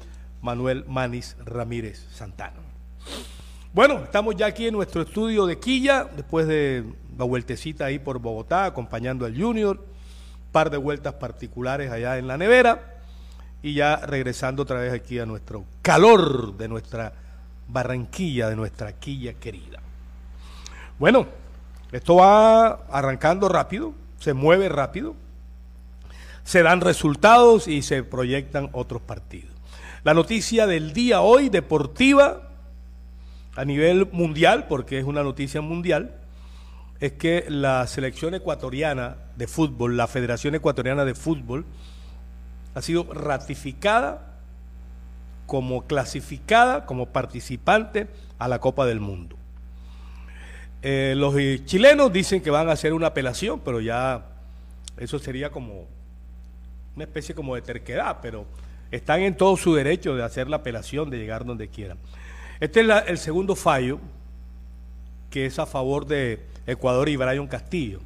[0.42, 2.59] Manuel Manis Ramírez Santana.
[3.73, 6.84] Bueno, estamos ya aquí en nuestro estudio de Quilla, después de
[7.18, 9.84] la vueltecita ahí por Bogotá, acompañando al Junior,
[10.52, 12.92] par de vueltas particulares allá en la nevera,
[13.64, 17.14] y ya regresando otra vez aquí a nuestro calor de nuestra
[17.69, 19.80] Barranquilla, de nuestra Quilla querida.
[21.00, 21.25] Bueno,
[21.94, 25.16] esto va arrancando rápido, se mueve rápido,
[26.44, 29.56] se dan resultados y se proyectan otros partidos.
[30.03, 32.50] La noticia del día hoy, deportiva,
[33.56, 36.17] a nivel mundial, porque es una noticia mundial,
[37.00, 41.66] es que la selección ecuatoriana de fútbol, la Federación Ecuatoriana de Fútbol,
[42.75, 44.33] ha sido ratificada
[45.45, 48.07] como clasificada, como participante
[48.39, 49.38] a la Copa del Mundo.
[50.81, 51.35] Eh, los
[51.66, 54.25] chilenos dicen que van a hacer una apelación, pero ya
[54.97, 55.88] eso sería como
[56.95, 58.45] una especie como de terquedad, pero
[58.91, 61.97] están en todo su derecho de hacer la apelación, de llegar donde quieran.
[62.59, 64.00] Este es el segundo fallo
[65.29, 68.00] que es a favor de Ecuador y Brian Castillo.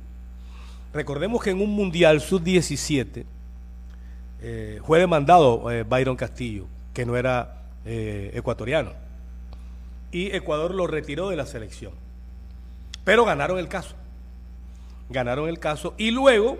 [0.93, 3.25] Recordemos que en un Mundial Sub-17
[4.41, 8.93] eh, fue demandado eh, Byron Castillo, que no era eh, ecuatoriano.
[10.11, 11.93] Y Ecuador lo retiró de la selección.
[13.03, 13.95] Pero ganaron el caso.
[15.09, 15.93] Ganaron el caso.
[15.97, 16.57] Y luego,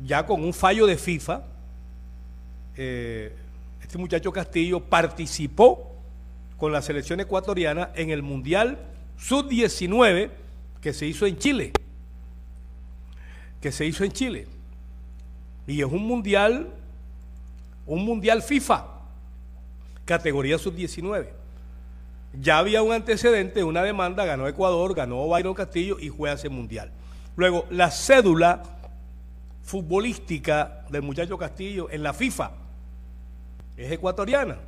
[0.00, 1.42] ya con un fallo de FIFA,
[2.76, 5.94] este muchacho Castillo participó
[6.58, 8.78] con la selección ecuatoriana en el Mundial
[9.18, 10.30] Sub-19
[10.80, 11.72] que se hizo en Chile.
[13.60, 14.46] Que se hizo en Chile.
[15.66, 16.68] Y es un mundial,
[17.86, 18.86] un mundial FIFA,
[20.04, 21.28] categoría Sub-19.
[22.40, 26.48] Ya había un antecedente, una demanda, ganó Ecuador, ganó Byron Castillo y fue a ese
[26.48, 26.90] mundial.
[27.36, 28.62] Luego, la cédula
[29.62, 32.52] futbolística del muchacho Castillo en la FIFA
[33.76, 34.58] es ecuatoriana.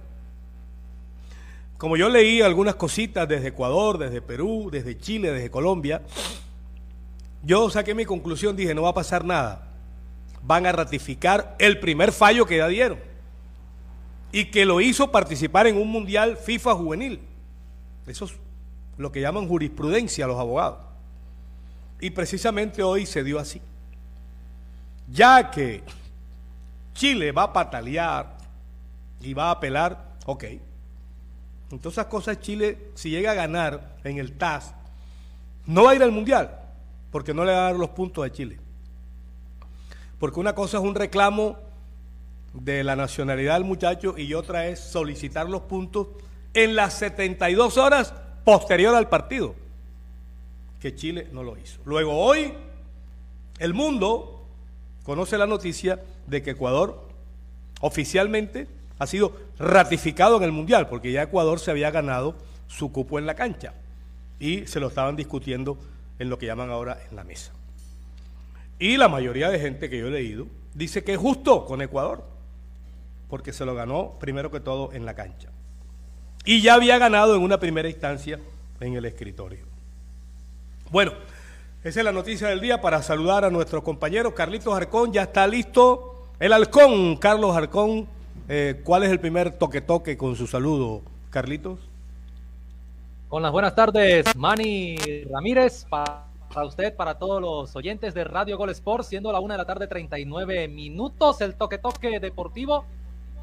[1.78, 6.02] Como yo leí algunas cositas desde Ecuador, desde Perú, desde Chile, desde Colombia,
[7.44, 9.67] yo saqué mi conclusión, dije, no va a pasar nada.
[10.42, 12.98] Van a ratificar el primer fallo que ya dieron
[14.32, 17.20] y que lo hizo participar en un mundial FIFA juvenil.
[18.06, 18.32] Eso es
[18.96, 20.78] lo que llaman jurisprudencia los abogados.
[22.00, 23.60] Y precisamente hoy se dio así.
[25.10, 25.82] Ya que
[26.94, 28.36] Chile va a patalear
[29.20, 30.44] y va a apelar, ok,
[31.70, 34.74] entonces, esas cosas Chile, si llega a ganar en el TAS,
[35.66, 36.58] no va a ir al Mundial,
[37.10, 38.58] porque no le va a dar los puntos a Chile.
[40.18, 41.56] Porque una cosa es un reclamo
[42.52, 46.08] de la nacionalidad del muchacho y otra es solicitar los puntos
[46.54, 48.14] en las 72 horas
[48.44, 49.54] posterior al partido,
[50.80, 51.80] que Chile no lo hizo.
[51.84, 52.54] Luego hoy,
[53.58, 54.46] el mundo
[55.04, 57.08] conoce la noticia de que Ecuador
[57.80, 58.66] oficialmente
[58.98, 62.34] ha sido ratificado en el Mundial, porque ya Ecuador se había ganado
[62.66, 63.74] su cupo en la cancha
[64.40, 65.78] y se lo estaban discutiendo
[66.18, 67.52] en lo que llaman ahora en la mesa.
[68.78, 72.24] Y la mayoría de gente que yo he leído dice que es justo con Ecuador,
[73.28, 75.50] porque se lo ganó primero que todo en la cancha.
[76.44, 78.38] Y ya había ganado en una primera instancia
[78.80, 79.66] en el escritorio.
[80.90, 81.12] Bueno,
[81.84, 84.32] esa es la noticia del día para saludar a nuestros compañeros.
[84.32, 86.28] Carlitos Arcón ya está listo.
[86.38, 88.08] El halcón, Carlos Arcón,
[88.50, 91.78] eh, ¿Cuál es el primer toque-toque con su saludo, Carlitos?
[93.28, 94.96] Con las buenas tardes, Manny
[95.30, 95.86] Ramírez,
[96.56, 99.86] usted, para todos los oyentes de Radio Gol Sport, siendo la una de la tarde,
[99.86, 102.84] 39 minutos, el toque-toque deportivo.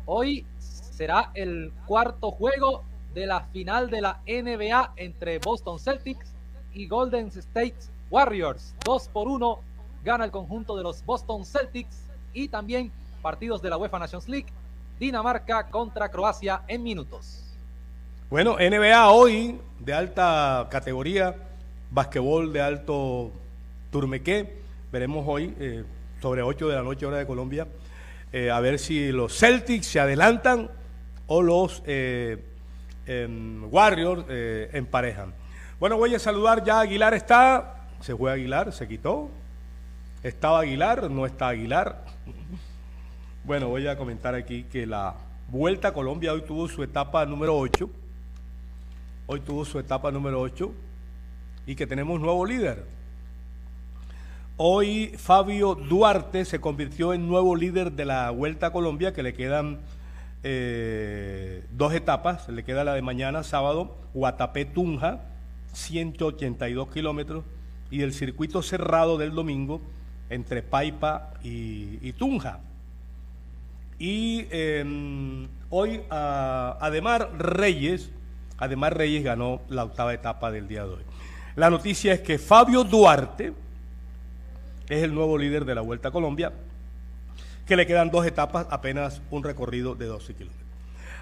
[0.05, 6.33] Hoy será el cuarto juego de la final de la NBA entre Boston Celtics
[6.73, 7.75] y Golden State
[8.09, 8.75] Warriors.
[8.83, 9.59] Dos por uno
[10.03, 12.03] gana el conjunto de los Boston Celtics
[12.33, 12.91] y también
[13.21, 14.47] partidos de la UEFA Nations League,
[14.99, 17.41] Dinamarca contra Croacia en minutos.
[18.29, 21.35] Bueno, NBA hoy de alta categoría,
[21.95, 23.31] basquetbol de alto
[23.89, 24.57] turmequé.
[24.91, 25.83] Veremos hoy eh,
[26.21, 27.67] sobre 8 de la noche hora de Colombia
[28.33, 30.69] eh, a ver si los Celtics se adelantan
[31.27, 32.43] o los eh,
[33.07, 34.25] em, Warriors
[34.73, 35.33] emparejan.
[35.79, 39.29] Bueno, voy a saludar ya Aguilar está, se fue Aguilar, se quitó.
[40.21, 42.03] Estaba Aguilar, no está Aguilar.
[43.45, 45.15] Bueno, voy a comentar aquí que la
[45.47, 47.87] Vuelta a Colombia hoy tuvo su etapa número 8
[49.27, 50.71] hoy tuvo su etapa número 8
[51.65, 52.85] y que tenemos nuevo líder.
[54.57, 59.33] Hoy Fabio Duarte se convirtió en nuevo líder de la Vuelta a Colombia, que le
[59.33, 59.79] quedan
[60.43, 65.21] eh, dos etapas, le queda la de mañana, sábado, Guatapé-Tunja,
[65.73, 67.43] 182 kilómetros,
[67.91, 69.81] y el circuito cerrado del domingo
[70.29, 72.61] entre Paipa y, Tunja.
[73.99, 78.11] Y em, hoy a Ademar Reyes,
[78.57, 81.03] Además, Reyes ganó la octava etapa del día de hoy.
[81.55, 83.53] La noticia es que Fabio Duarte
[84.89, 86.51] es el nuevo líder de la Vuelta a Colombia,
[87.65, 90.67] que le quedan dos etapas, apenas un recorrido de 12 kilómetros.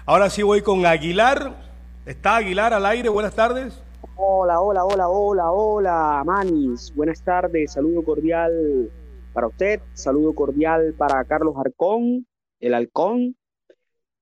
[0.04, 1.54] Ahora sí voy con Aguilar.
[2.04, 3.08] ¿Está Aguilar al aire?
[3.08, 3.80] Buenas tardes.
[4.16, 6.92] Hola, hola, hola, hola, hola, Manis.
[6.96, 8.90] Buenas tardes, saludo cordial
[9.32, 12.26] para usted, saludo cordial para Carlos Arcón,
[12.58, 13.36] el halcón,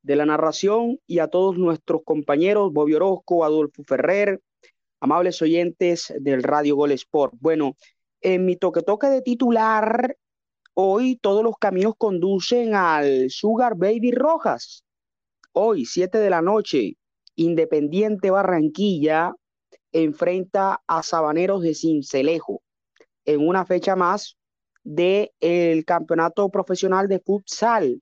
[0.03, 4.41] de la narración y a todos nuestros compañeros, Bobby Orozco, Adolfo Ferrer,
[5.03, 7.35] amables oyentes del Radio Gol Sport.
[7.41, 7.77] Bueno,
[8.21, 10.17] en mi toque toque de titular,
[10.75, 14.85] hoy todos los caminos conducen al Sugar Baby Rojas.
[15.51, 16.97] Hoy, 7 de la noche,
[17.35, 19.35] Independiente Barranquilla
[19.91, 22.63] enfrenta a Sabaneros de Cincelejo
[23.25, 24.37] en una fecha más
[24.85, 28.01] del el campeonato profesional de futsal.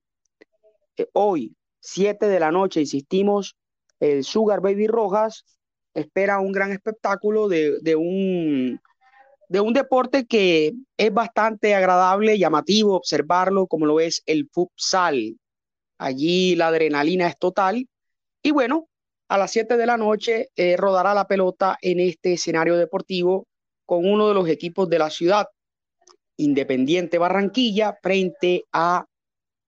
[0.99, 3.57] Eh, hoy, 7 de la noche, insistimos,
[4.01, 5.47] el Sugar Baby Rojas
[5.95, 8.81] espera un gran espectáculo de, un,
[9.49, 15.37] de un deporte que es bastante agradable, llamativo observarlo, como lo es el futsal.
[15.99, 17.87] Allí la adrenalina es total.
[18.43, 18.89] Y bueno,
[19.29, 23.47] a las 7 de la noche eh, rodará la pelota en este escenario deportivo
[23.85, 25.47] con uno de los equipos de la ciudad,
[26.37, 29.05] Independiente Barranquilla, frente a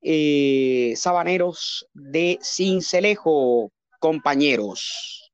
[0.01, 5.32] eh, Sabaneros de Cincelejo, compañeros.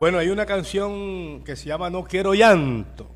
[0.00, 3.08] Bueno, hay una canción que se llama No quiero llanto.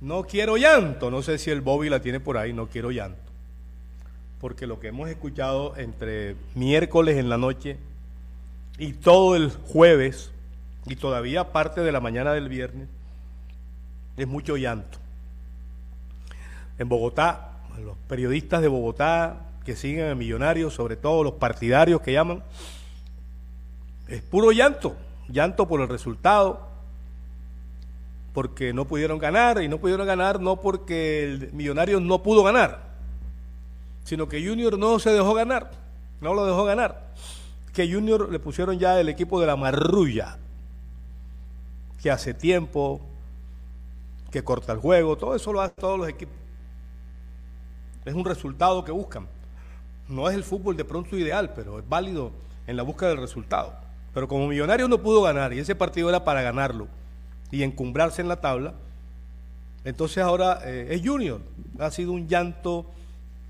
[0.00, 1.10] No quiero llanto.
[1.10, 3.32] No sé si el Bobby la tiene por ahí, no quiero llanto.
[4.40, 7.78] Porque lo que hemos escuchado entre miércoles en la noche
[8.78, 10.30] y todo el jueves
[10.86, 12.88] y todavía parte de la mañana del viernes
[14.16, 14.98] es mucho llanto.
[16.78, 22.12] En Bogotá los periodistas de Bogotá que siguen a Millonarios, sobre todo los partidarios que
[22.12, 22.44] llaman,
[24.06, 24.96] es puro llanto,
[25.28, 26.68] llanto por el resultado,
[28.32, 32.80] porque no pudieron ganar, y no pudieron ganar no porque el Millonarios no pudo ganar,
[34.04, 35.70] sino que Junior no se dejó ganar,
[36.20, 37.12] no lo dejó ganar,
[37.72, 40.38] que Junior le pusieron ya el equipo de la marrulla,
[42.02, 43.00] que hace tiempo,
[44.30, 46.46] que corta el juego, todo eso lo hacen todos los equipos
[48.06, 49.26] es un resultado que buscan.
[50.08, 52.30] No es el fútbol de pronto ideal, pero es válido
[52.66, 53.74] en la búsqueda del resultado.
[54.16, 56.88] Pero como Millonario no pudo ganar y ese partido era para ganarlo
[57.50, 58.72] y encumbrarse en la tabla,
[59.84, 61.42] entonces ahora eh, es Junior.
[61.78, 62.86] Ha sido un llanto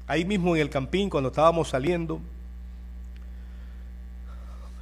[0.08, 2.20] ahí mismo en el campín cuando estábamos saliendo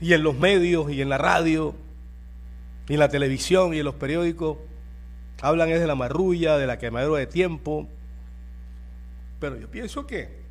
[0.00, 1.75] y en los medios y en la radio
[2.88, 4.57] y en la televisión y en los periódicos
[5.43, 7.87] hablan es de la marrulla, de la quemadura de tiempo,
[9.38, 10.44] pero yo pienso que,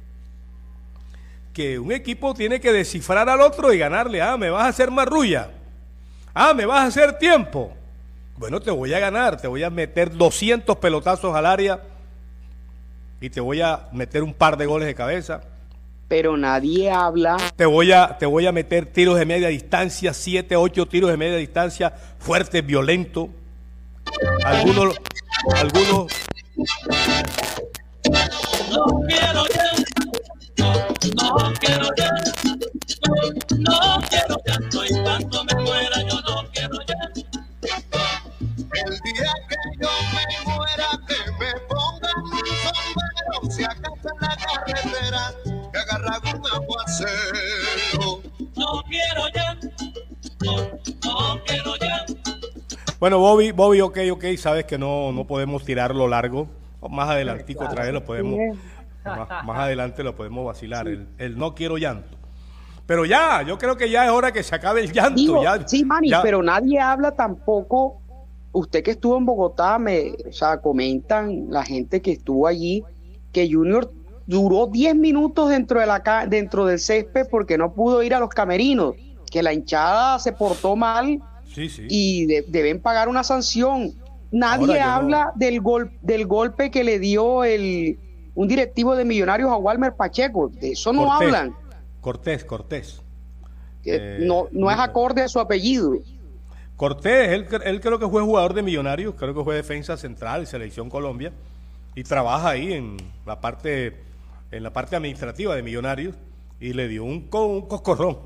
[1.54, 4.22] que un equipo tiene que descifrar al otro y ganarle.
[4.22, 5.52] Ah, me vas a hacer marrulla.
[6.34, 7.72] Ah, me vas a hacer tiempo.
[8.38, 11.82] Bueno, te voy a ganar, te voy a meter 200 pelotazos al área
[13.22, 15.42] y te voy a meter un par de goles de cabeza.
[16.08, 17.38] Pero nadie habla.
[17.56, 21.18] Te voy a, te voy a meter tiros de media distancia, 7, 8 tiros de
[21.18, 23.30] media distancia, fuertes, violentos.
[24.44, 25.00] Algunos,
[25.56, 26.08] algunos
[28.70, 29.44] no quiero
[31.04, 32.32] no quiero llanto,
[33.60, 37.22] no quiero llanto y cuando me muera yo no quiero llanto.
[38.74, 42.32] El día que yo me muera que me pongan un
[42.64, 45.34] sombrero, se acata la carretera,
[45.74, 48.22] que agarra un aguacero.
[48.56, 49.68] No quiero llanto,
[50.40, 50.56] no,
[51.04, 52.32] no quiero llanto.
[53.02, 56.48] Bueno, Bobby, Bobby, ok, ok, sabes que no, no podemos tirarlo largo.
[56.90, 58.40] Más adelantico claro, otra vez lo podemos
[59.06, 60.88] más, más adelante lo podemos vacilar.
[60.88, 62.18] El, el no quiero llanto.
[62.86, 65.16] Pero ya, yo creo que ya es hora que se acabe el llanto.
[65.16, 68.00] Digo, ya, sí, ya- pero nadie habla tampoco.
[68.52, 72.84] Usted que estuvo en Bogotá, me, o sea, comentan la gente que estuvo allí
[73.32, 73.90] que Junior
[74.28, 78.30] duró 10 minutos dentro, de la, dentro del césped porque no pudo ir a los
[78.30, 78.94] camerinos,
[79.32, 81.88] que la hinchada se portó mal Sí, sí.
[81.90, 83.92] y de- deben pagar una sanción.
[84.32, 87.98] Nadie Ahora, yo no- habla del, gol, del golpe que le dio el,
[88.36, 90.50] un directivo de Millonarios a Walmer Pacheco.
[90.50, 91.56] De eso no Cortés, hablan.
[92.02, 93.02] Cortés, Cortés.
[93.84, 95.98] que Eh, no, no es acorde a su apellido.
[96.76, 100.90] Cortés, él, él creo que fue jugador de Millonarios, creo que fue defensa central, selección
[100.90, 101.32] Colombia,
[101.96, 104.02] y trabaja ahí en la parte,
[104.52, 106.16] en la parte administrativa de Millonarios,
[106.60, 108.18] y le dio un, un coscorrón.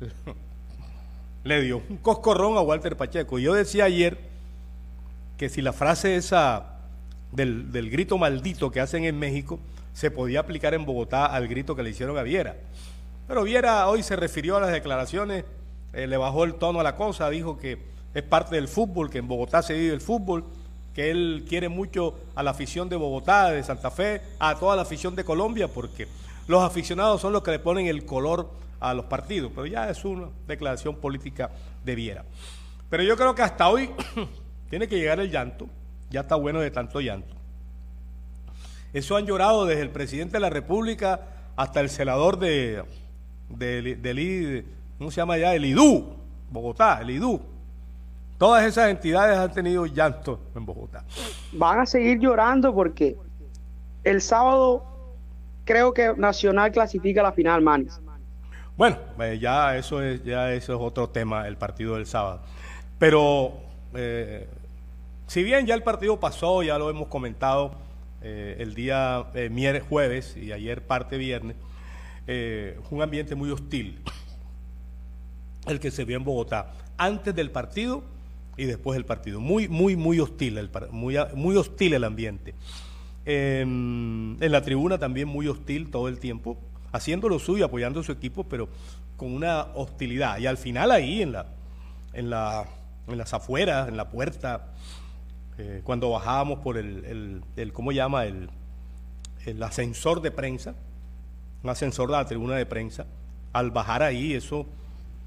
[1.44, 3.38] le dio un coscorrón a Walter Pacheco.
[3.38, 4.18] Y yo decía ayer
[5.36, 6.75] que si la frase esa
[7.36, 9.60] del, del grito maldito que hacen en México
[9.92, 12.56] se podía aplicar en Bogotá al grito que le hicieron a Viera.
[13.28, 15.44] Pero Viera hoy se refirió a las declaraciones,
[15.92, 17.78] eh, le bajó el tono a la cosa, dijo que
[18.14, 20.44] es parte del fútbol, que en Bogotá se vive el fútbol,
[20.94, 24.82] que él quiere mucho a la afición de Bogotá, de Santa Fe, a toda la
[24.82, 26.08] afición de Colombia, porque
[26.46, 28.50] los aficionados son los que le ponen el color
[28.80, 29.50] a los partidos.
[29.54, 31.50] Pero ya es una declaración política
[31.84, 32.24] de Viera.
[32.88, 33.90] Pero yo creo que hasta hoy
[34.70, 35.66] tiene que llegar el llanto,
[36.10, 37.34] ya está bueno de tanto llanto.
[38.92, 41.20] Eso han llorado desde el presidente de la República
[41.56, 42.82] hasta el celador de,
[43.50, 44.64] de, del I-
[44.98, 45.54] ¿cómo se llama allá?
[45.54, 46.14] El IDU,
[46.50, 47.40] Bogotá, el IDU.
[48.38, 51.04] Todas esas entidades han tenido llanto en Bogotá.
[51.52, 53.16] van a seguir llorando porque
[54.04, 54.84] el sábado
[55.64, 57.98] creo que Nacional clasifica la final, Manis.
[58.76, 62.42] Bueno, eh, ya eso es ya eso es otro tema, el partido del sábado.
[62.98, 63.54] Pero
[63.94, 64.46] eh,
[65.26, 67.72] si bien ya el partido pasó, ya lo hemos comentado
[68.22, 71.56] eh, el día eh, mier- jueves y ayer parte viernes,
[72.26, 74.00] eh, un ambiente muy hostil
[75.66, 78.02] el que se vio en Bogotá antes del partido
[78.56, 79.40] y después del partido.
[79.40, 82.54] Muy, muy, muy hostil el, muy, muy hostil el ambiente.
[83.24, 86.56] Eh, en la tribuna también muy hostil todo el tiempo,
[86.92, 88.68] haciendo lo suyo, apoyando a su equipo, pero
[89.16, 90.38] con una hostilidad.
[90.38, 94.68] Y al final ahí, en las afueras, en la puerta,
[95.58, 98.26] eh, cuando bajábamos por el, el, el- ¿cómo llama?
[98.26, 98.50] El,
[99.46, 100.74] el ascensor de prensa,
[101.62, 103.06] un ascensor de la tribuna de prensa,
[103.52, 104.66] al bajar ahí, eso,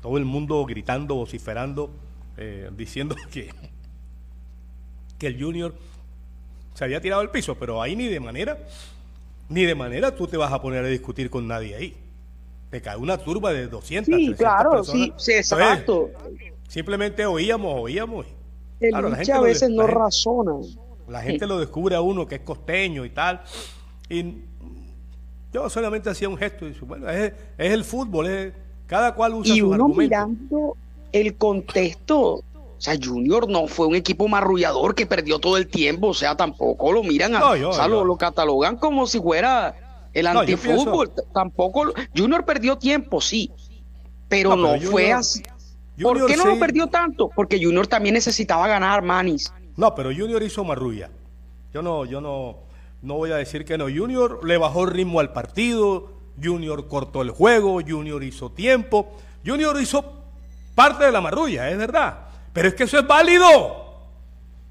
[0.01, 1.91] todo el mundo gritando, vociferando,
[2.37, 3.51] eh, diciendo que,
[5.17, 5.73] que el Junior
[6.73, 8.57] se había tirado al piso, pero ahí ni de manera,
[9.49, 11.97] ni de manera tú te vas a poner a discutir con nadie ahí.
[12.71, 15.09] Te cae una turba de 200, Sí, 300 claro, personas.
[15.09, 16.11] sí, sí, Entonces, exacto.
[16.67, 18.25] simplemente oíamos, oíamos.
[18.79, 20.51] El Claro, hincha a lo- veces la no gente- razona.
[21.07, 23.41] La gente lo descubre a uno que es costeño y tal.
[24.09, 24.35] Y
[25.51, 28.53] yo solamente hacía un gesto y dice, bueno, es, es el fútbol, es,
[28.85, 29.97] cada cual usa Y sus uno argumentos.
[29.97, 30.77] mirando
[31.11, 32.43] el contexto, o
[32.77, 36.91] sea, Junior no fue un equipo marrullador que perdió todo el tiempo, o sea, tampoco
[36.91, 40.39] lo miran, a- No, yo- o sea, Lo, lo catalogan como si fuera el No,
[40.41, 41.11] antifútbol.
[41.33, 43.51] Tampoco, Junior perdió tiempo, sí,
[44.27, 45.11] pero No, no, pero fue
[45.99, 46.13] Junior-.
[46.13, 47.29] ¿Por Junior qué no sí- lo perdió tanto?
[47.35, 49.51] Porque Junior también necesitaba ganar, Manis.
[49.77, 51.09] No, pero Junior hizo marrulla.
[51.73, 52.57] Yo no, yo no,
[53.01, 53.85] no voy a decir que no.
[53.85, 56.09] Junior le bajó el ritmo al partido,
[56.41, 59.11] Junior cortó el juego, Junior hizo tiempo,
[59.45, 60.03] Junior hizo
[60.75, 62.19] parte de la marrulla, es verdad.
[62.53, 63.85] Pero es que eso es válido.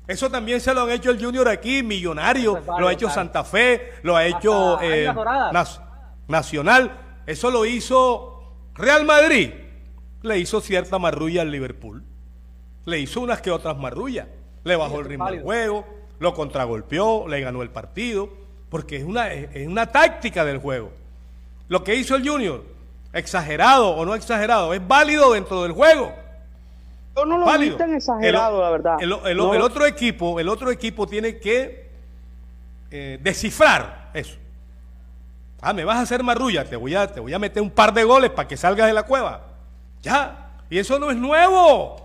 [0.07, 2.93] Eso también se lo han hecho el Junior aquí, Millonario, Eso es válido, lo ha
[2.93, 3.15] hecho claro.
[3.15, 5.07] Santa Fe, lo ha hecho eh,
[6.29, 6.91] Nacional,
[7.27, 8.43] eso lo hizo
[8.75, 9.51] Real Madrid,
[10.23, 12.03] le hizo cierta marrulla al Liverpool,
[12.85, 14.27] le hizo unas que otras marrullas,
[14.65, 15.87] le bajó el ritmo del juego,
[16.19, 18.29] lo contragolpeó, le ganó el partido,
[18.71, 20.91] porque es una, es una táctica del juego.
[21.69, 22.65] Lo que hizo el Junior,
[23.13, 26.13] exagerado o no exagerado, es válido dentro del juego.
[27.17, 27.77] Yo no lo vi válido.
[27.77, 28.97] tan exagerado, El la verdad.
[29.01, 31.89] El, No otro equipo, el otro equipo tiene que
[32.91, 34.37] eh, descifrar eso.
[35.61, 37.93] Ah, me vas a hacer marrulla, te voy a, te voy a meter un par
[37.93, 39.48] de goles para que salgas de la cueva.
[40.03, 41.97] Ya, y eso no es nuevo.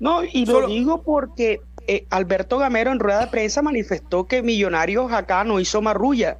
[0.00, 4.42] No, y Solo- lo digo porque eh, Alberto Gamero en rueda de prensa manifestó que
[4.42, 6.38] Millonarios acá no hizo marrulla.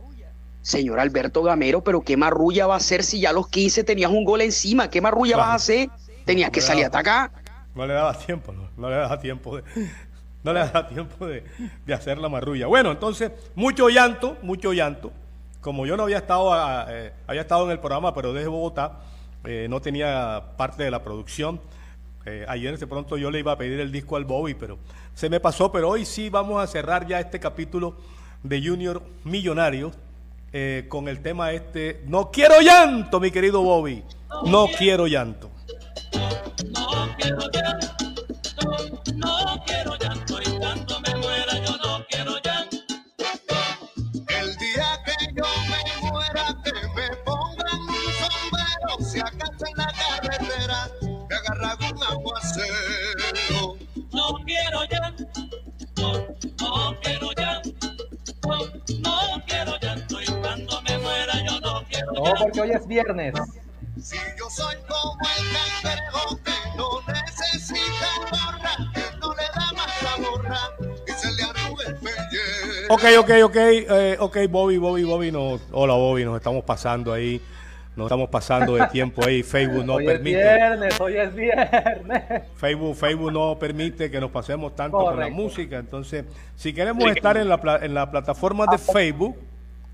[0.63, 4.11] Señor Alberto Gamero, pero ¿qué marrulla va a hacer si ya a los 15 tenías
[4.11, 4.91] un gol encima?
[4.91, 5.47] ¿Qué marrulla Claro.
[5.49, 5.89] vas a hacer?
[6.27, 7.31] Tenías que salir a atacar.
[7.75, 9.63] No le daba tiempo, no, no le daba tiempo de,
[10.45, 11.45] no le daba tiempo de,
[11.87, 12.67] de hacer la marrulla.
[12.67, 15.11] Bueno, entonces, mucho llanto, mucho llanto.
[15.63, 18.99] Como yo no había estado, a- eh, había estado en el programa, pero desde Bogotá,
[19.51, 21.59] eh, no tenía parte de la producción.
[22.27, 24.79] Eh, ayer de pronto yo le iba a pedir el disco al Bobby, pero
[25.15, 25.73] se me pasó.
[25.73, 27.97] Pero hoy sí vamos a cerrar ya este capítulo
[28.43, 29.93] de Junior Millonario
[30.53, 32.03] eh, con el tema este.
[32.07, 34.05] No quiero llanto, mi querido Bobby.
[34.45, 35.51] No quiero llanto.
[36.13, 38.25] No quiero llanto,
[39.15, 40.08] no quiero llanto
[62.25, 63.35] no porque hoy es viernes.
[64.01, 70.03] Si yo soy como el cangrejo que no necesita gorra, que no le da más
[70.03, 70.59] la borra
[71.07, 72.95] y se le arruga el pellejo.
[72.95, 77.41] Ok, ok, ok, eh, ok, Bobby, Bobby, Bobby, no, hola Bobby, nos estamos pasando ahí,
[77.97, 82.43] nos estamos pasando de tiempo ahí, Facebook no hoy es permite, viernes, hoy es viernes.
[82.57, 87.37] Facebook, Facebook no permite que nos pasemos tanto con la música, entonces, si queremos estar
[87.37, 89.37] en la, pla- en la plataforma de Facebook,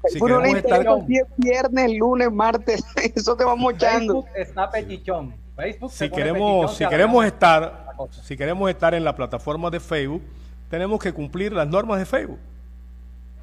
[0.09, 2.85] si interesa si es viernes, lunes, martes,
[3.15, 4.23] eso te va mochando.
[4.23, 5.35] Facebook está pechichón.
[5.57, 6.85] Facebook se si pone queremos, si
[7.27, 7.87] estar,
[8.23, 10.23] si queremos estar en la plataforma de Facebook,
[10.69, 12.39] tenemos que cumplir las normas de Facebook,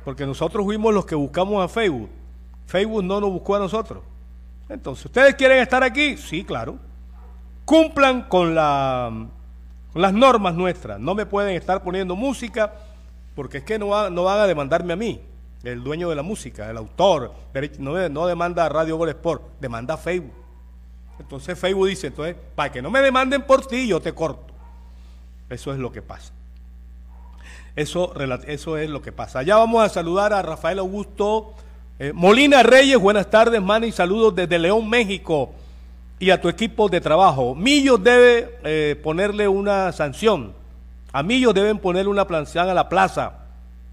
[0.04, 2.10] porque nosotros fuimos los que buscamos a Facebook,
[2.66, 4.04] Facebook no nos buscó a nosotros.
[4.68, 6.18] Entonces, ¿ustedes quieren estar aquí?
[6.18, 6.78] Sí, claro.
[7.66, 9.28] Cumplan con, la,
[9.94, 11.00] con las normas nuestras.
[11.00, 12.74] No me pueden estar poniendo música
[13.36, 15.22] porque es que no, va- no van a demandarme a mí,
[15.64, 17.34] el dueño de la música, el autor.
[17.80, 20.34] No, no demanda a Radio Gol Sport, demanda a Facebook.
[21.20, 24.54] Entonces Facebook dice, entonces, para que no me demanden por ti, yo te corto.
[25.50, 26.34] Eso es lo que pasa.
[27.76, 28.14] Eso,
[28.48, 29.44] eso es lo que pasa.
[29.44, 31.54] Ya vamos a saludar a Rafael Augusto
[32.04, 32.98] eh, Molina Reyes.
[32.98, 33.92] Buenas tardes, Manny.
[33.92, 35.52] Saludos desde León, México.
[36.18, 37.54] Y a tu equipo de trabajo.
[37.54, 40.54] Millos debe eh, ponerle una sanción.
[41.14, 43.41] A Millos deben ponerle una planción a la plaza,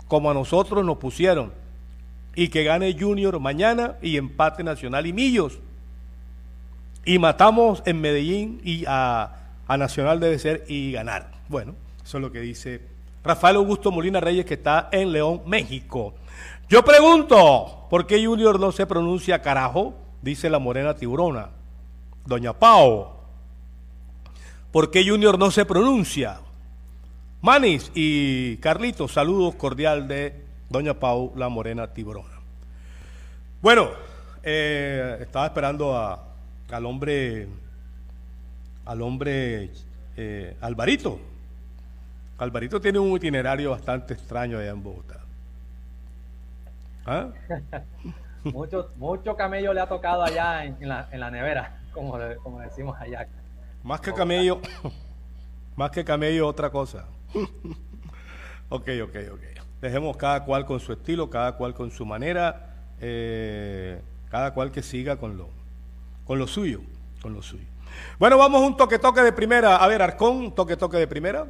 [0.08, 1.52] como a nosotros nos pusieron.
[2.34, 5.58] Y que gane Junior mañana y empate Nacional y Millos
[7.08, 9.34] y matamos en Medellín y a,
[9.66, 11.30] Nacional debe ser y ganar.
[11.48, 12.82] Bueno, eso es lo que dice
[13.24, 16.14] Rafael Augusto Molina Reyes que está en León, México.
[16.68, 19.94] Yo pregunto, ¿por qué Junior no se pronuncia carajo?
[20.20, 21.48] Dice la morena tiburona.
[22.26, 23.08] Doña Pau.
[24.70, 26.40] ¿Por qué Junior no se pronuncia?
[27.40, 30.34] Manis y Carlitos, saludos cordial de
[30.68, 32.34] Doña Pau, la morena tiburona.
[33.62, 33.90] Bueno,
[34.42, 36.24] eh, estaba esperando a,
[36.70, 37.48] al hombre,
[38.86, 39.70] al hombre
[40.16, 41.20] eh, Alvarito.
[42.38, 45.20] Alvarito tiene un itinerario bastante extraño allá en Bogotá.
[47.06, 47.28] ¿Ah?
[48.44, 52.36] Mucho, mucho camello le ha tocado allá en, en la, en la nevera, como, le-
[52.36, 53.26] como decimos allá.
[53.82, 54.60] Más que camello,
[55.76, 57.04] más que camello, otra cosa.
[58.68, 59.42] ok, ok, ok.
[59.80, 64.82] Dejemos cada cual con su estilo, cada cual con su manera, eh, cada cual que
[64.82, 65.48] siga con lo,
[66.24, 66.80] con lo suyo,
[67.22, 67.66] con lo suyo.
[68.18, 69.76] Bueno, vamos a un toque toque de primera.
[69.76, 71.46] A ver, Arcón, toque toque de primera.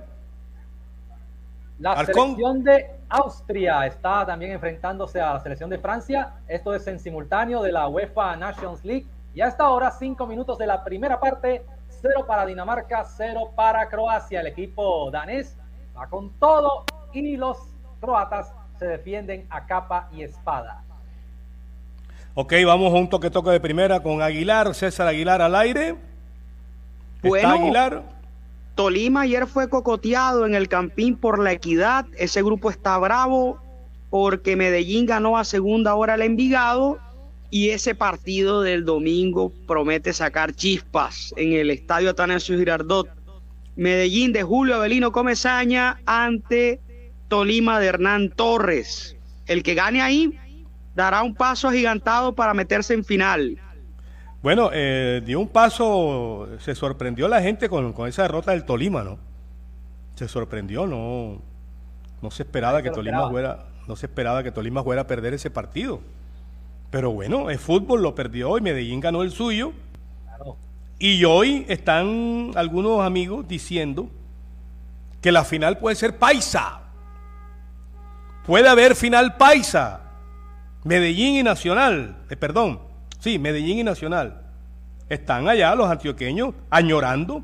[1.79, 2.37] La Arcón.
[2.37, 6.35] selección de Austria está también enfrentándose a la selección de Francia.
[6.49, 9.07] Esto es en simultáneo de la UEFA Nations League.
[9.35, 13.89] Y a esta hora, cinco minutos de la primera parte, cero para Dinamarca, cero para
[13.89, 14.41] Croacia.
[14.41, 15.57] El equipo danés
[15.99, 17.59] va con todo y los
[18.01, 20.85] croatas se defienden a capa y espada.
[22.35, 25.97] Ok, vamos a un toque toque de primera con Aguilar, César Aguilar al aire.
[27.17, 27.49] Está Bueno.
[27.49, 28.03] Aguilar.
[28.77, 32.07] Tolima ayer fue cocoteado en el Campín por la equidad.
[32.17, 33.59] Ese grupo está bravo
[34.09, 36.99] porque Medellín ganó a segunda hora al Envigado
[37.51, 43.18] y ese partido del domingo promete sacar chispas en el estadio Atanasio Girardot.
[43.79, 46.81] Medellín de Julio Avelino Comezaña ante
[47.29, 49.17] Tolima de Hernán Torres.
[49.47, 50.37] El que gane ahí
[50.97, 53.57] dará un paso agigantado para meterse en final.
[54.43, 59.05] Bueno, eh, dio un paso, se sorprendió la gente con, con esa derrota del Tolima,
[59.05, 59.21] ¿no?
[60.17, 61.41] Se sorprendió, no,
[62.21, 63.31] no se esperaba que Tolima esperaba.
[63.31, 66.01] fuera, no se esperaba que Tolima fuera a perder ese partido.
[66.91, 69.73] Pero bueno, es fútbol, lo perdió y Medellín ganó el suyo.
[70.99, 74.09] Y hoy están algunos amigos diciendo
[75.21, 76.81] que la final puede ser paisa.
[78.45, 80.01] Puede haber final paisa.
[80.83, 82.81] Medellín y Nacional, eh, perdón,
[83.19, 84.43] sí, Medellín y Nacional.
[85.09, 87.43] Están allá los antioqueños añorando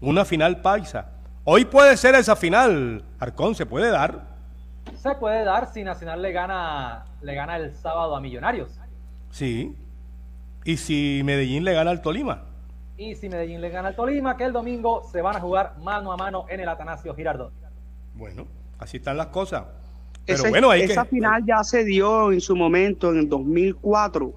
[0.00, 1.10] una final paisa.
[1.44, 4.36] Hoy puede ser esa final, Arcón, se puede dar.
[4.96, 8.70] Se puede dar si Nacional le gana, le gana el sábado a Millonarios.
[9.30, 9.76] Sí.
[10.64, 12.42] Y si Medellín le gana al Tolima.
[12.98, 16.12] Y si Medellín le gana al Tolima, que el domingo se van a jugar mano
[16.12, 17.52] a mano en el Atanasio Girardot.
[18.14, 18.46] Bueno,
[18.78, 19.64] así están las cosas.
[20.24, 21.10] Pero Ese- bueno, hay esa que...
[21.10, 24.32] final ya se dio en su momento, en el 2004.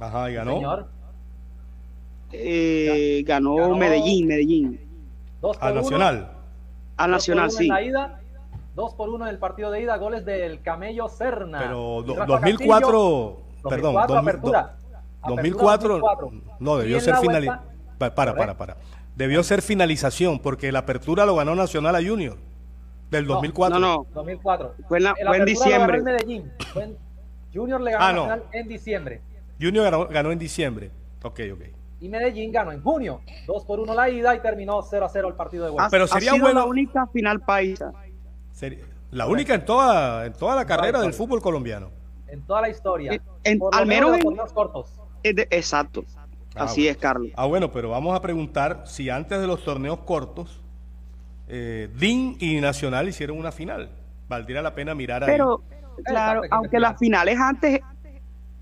[0.00, 0.54] Ajá, y ganó.
[0.54, 0.88] Señor,
[2.32, 4.80] Eh, ganó, Ganó- Medellín, Medellín.
[5.40, 5.82] dos por Al uno.
[5.82, 6.32] Nacional.
[6.96, 7.64] Al Dos Nacional, uno sí.
[7.64, 8.20] En la ida,
[8.74, 11.58] 2 por 1 en el partido de ida, goles del Camello Serna.
[11.60, 14.60] Pero do- Rafa 2004, Castillo, perdón, 2004, dos mil- apertura.
[14.62, 16.32] do- Apertura 2004, 2004.
[16.60, 17.62] no, debió ser la
[17.98, 18.76] Para, para, para.
[19.16, 22.36] Debió ser finalización, porque la apertura lo ganó Nacional a Junior
[23.10, 23.78] del No, 2004.
[23.78, 24.74] No, no, 2004.
[24.88, 25.96] Fue la- fue en diciembre.
[25.98, 26.52] el Medellín.
[26.72, 26.96] Fue en-
[27.52, 28.26] Junior le ganó Ah, no.
[28.26, 29.20] Nacional en diciembre.
[29.60, 30.90] Junior ganó, ganó en diciembre.
[31.24, 31.60] Ok, ok.
[32.00, 33.20] Y Medellín ganó en junio.
[33.46, 35.90] 2 por 1 la ida y terminó 0 a 0 el partido de Ha, vuelta.
[35.90, 37.92] Pero ha sería sido bueno- la única final paisa.
[38.52, 41.90] Sería- La única en toda, en toda la carrera del fútbol colombiano.
[42.28, 43.12] En toda la historia.
[43.14, 44.22] En- en- Por lo al menos en-
[44.54, 44.92] cortos.
[45.24, 46.04] De- exacto.
[46.58, 46.90] Ah, Así bueno.
[46.92, 47.28] es, Carlos.
[47.36, 50.60] Ah, bueno, pero vamos a preguntar si antes de los torneos cortos,
[51.48, 53.90] eh, DIN y Nacional hicieron una final.
[54.28, 55.30] Valdría la pena mirar ahí.
[55.30, 55.62] Pero,
[56.04, 57.80] claro, aunque las finales antes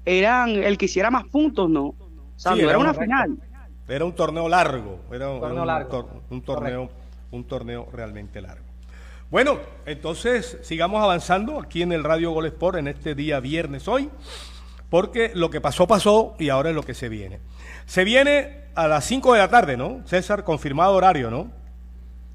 [0.05, 1.87] eran el que hiciera más puntos, ¿no?
[1.87, 1.97] O
[2.37, 3.05] sea, Sí, no era era una correcto.
[3.17, 3.39] final.
[3.89, 5.89] Era un torneo largo, era un, Torneo un largo.
[5.91, 6.91] tor- un torneo,
[7.31, 8.65] un torneo realmente largo.
[9.31, 14.09] Bueno, entonces sigamos avanzando aquí en el Radio Gol Sport en este día viernes hoy,
[14.91, 17.41] porque lo que pasó pasó y ahora es lo que se viene.
[17.87, 20.03] Se viene a las 5 de la tarde, ¿no?
[20.07, 21.51] César, confirmado horario, ¿no?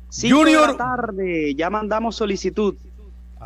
[0.10, 2.76] Cinco Junior- de la tarde, ya mandamos solicitud.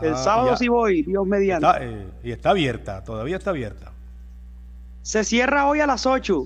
[0.01, 0.57] el Ah, sábado ya.
[0.57, 1.65] sí voy, Dios mediante.
[1.67, 3.91] Está, eh, y está abierta, todavía está abierta.
[5.01, 6.45] Se cierra hoy a las 8.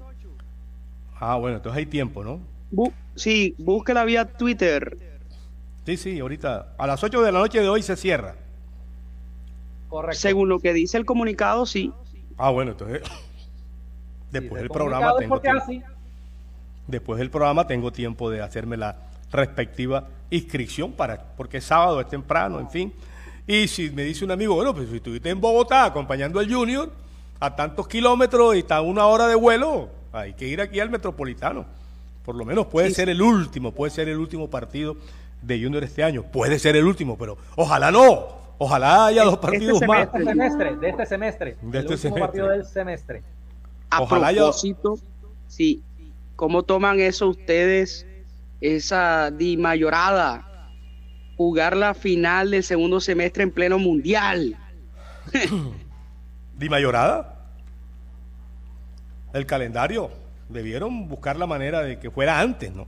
[1.19, 2.41] Ah, bueno, entonces hay tiempo, ¿no?
[2.71, 4.97] Bu- sí, búsquela vía Twitter.
[5.85, 8.35] Sí, sí, ahorita a las 8 de la noche de hoy se cierra.
[9.87, 10.19] Correcto.
[10.19, 11.91] Según lo que dice el comunicado, sí.
[12.37, 13.11] Ah, bueno, entonces Sí,
[14.31, 15.61] después el del programa tengo tiempo.
[15.63, 15.83] así.
[16.87, 18.97] Después del programa tengo tiempo de hacerme la
[19.31, 22.93] respectiva inscripción para porque es sábado, es temprano, en fin.
[23.47, 26.91] Y si me dice un amigo, bueno, pues si estuviste en Bogotá acompañando al Junior
[27.39, 30.89] a tantos kilómetros y está a una hora de vuelo, hay que ir aquí al
[30.89, 31.65] Metropolitano.
[32.25, 34.97] Por lo menos puede Sí, ser el último, puede ser el último partido
[35.41, 36.23] de Junior este año.
[36.23, 38.39] Puede ser el último, pero ojalá no.
[38.61, 40.07] Ojalá haya dos Este partidos De más.
[40.07, 41.57] este semestre, de este semestre.
[41.61, 42.21] De el este último semestre.
[42.21, 43.23] partido del semestre.
[43.89, 44.95] A Ojalá yo- propósito,
[45.47, 45.82] sí.
[46.36, 48.06] ¿Cómo toman eso ustedes?
[48.62, 50.45] Esa dimayorada.
[51.38, 54.58] Jugar la final del segundo semestre en pleno mundial.
[56.58, 57.36] Di Mayorada.
[59.34, 60.10] El calendario.
[60.49, 62.88] Debieron buscar la manera de que fuera antes, ¿no?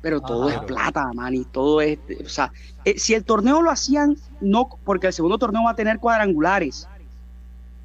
[0.00, 0.58] Pero todo Ajá.
[0.60, 2.52] es plata, man, y todo es, o sea,
[2.84, 6.86] eh, si el torneo lo hacían, no, porque el segundo torneo va a tener cuadrangulares,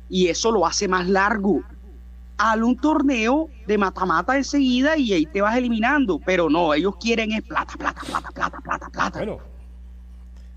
[0.10, 1.64] y eso lo hace más largo.
[2.40, 7.34] Al un torneo de mata-mata enseguida y ahí te vas eliminando, pero no, ellos quieren
[7.34, 9.20] es plata, plata, plata, plata, plata, plata.
[9.20, 9.40] Bueno,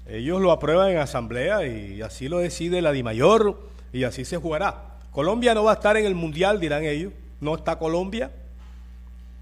[0.07, 3.59] ellos lo aprueban en asamblea y así lo decide la DIMAYOR
[3.93, 4.93] y así se jugará.
[5.11, 7.13] Colombia no va a estar en el Mundial, dirán ellos.
[7.41, 8.31] No está Colombia.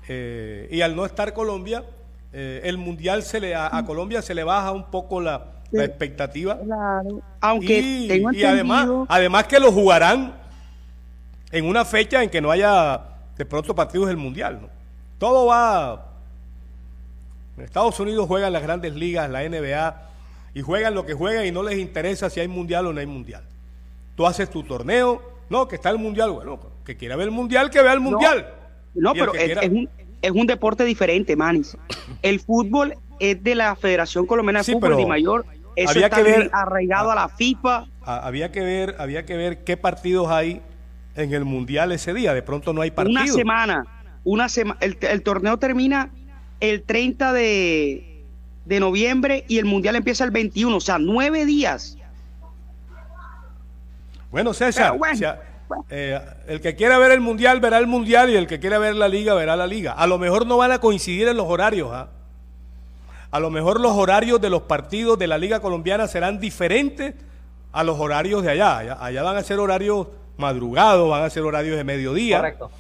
[0.09, 1.85] Eh, y al no estar Colombia,
[2.33, 6.59] eh, el Mundial se le, a, a Colombia se le baja un poco la, expectativa.
[6.59, 7.21] Claro.
[7.41, 10.40] Aunque y, tengo y además, además que lo jugarán
[11.53, 13.01] en una fecha en que no haya
[13.37, 14.59] de pronto partidos del Mundial.
[14.63, 14.69] ¿no?
[15.19, 16.07] Todo va...
[17.57, 20.03] En Estados Unidos juegan las grandes ligas, la NBA,
[20.55, 23.07] y juegan lo que juegan y no les interesa si hay Mundial o no hay
[23.07, 23.43] Mundial.
[24.17, 27.71] Tú haces tu torneo, no, que está el Mundial, bueno, que quiera ver el Mundial,
[27.71, 28.47] que vea el Mundial.
[28.95, 29.89] no, pero es, quiera- es un,
[30.23, 31.77] es un deporte diferente, Manis.
[32.23, 35.45] El fútbol es de la Federación Colombiana de Sí, Fútbol de Mayor.
[35.77, 37.87] Eso había está que ver- arraigado a la FIFA.
[38.03, 40.63] Había que ver, había que ver qué partidos hay
[41.15, 42.35] en el Mundial ese día.
[42.35, 43.23] De pronto no hay partidos.
[43.23, 43.85] Una semana.
[44.25, 46.11] Una sema- el, el torneo termina
[46.61, 48.25] el 30 de,
[48.67, 50.77] de noviembre y el mundial empieza el 21.
[50.77, 51.97] O sea, nueve días.
[54.31, 55.41] Bueno, César, bueno, o sea,
[55.89, 58.95] eh, el que quiera ver el Mundial verá el Mundial y el que quiera ver
[58.95, 59.93] la Liga verá la Liga.
[59.93, 61.91] A lo mejor no van a coincidir en los horarios.
[61.93, 62.09] ¿ah?
[63.33, 67.15] A lo mejor los horarios de los partidos de la Liga Colombiana serán diferentes
[67.73, 68.79] a los horarios de allá.
[68.79, 72.39] Allá, allá van a ser horarios madrugados, van a ser horarios de mediodía.
[72.39, 72.71] Correcto.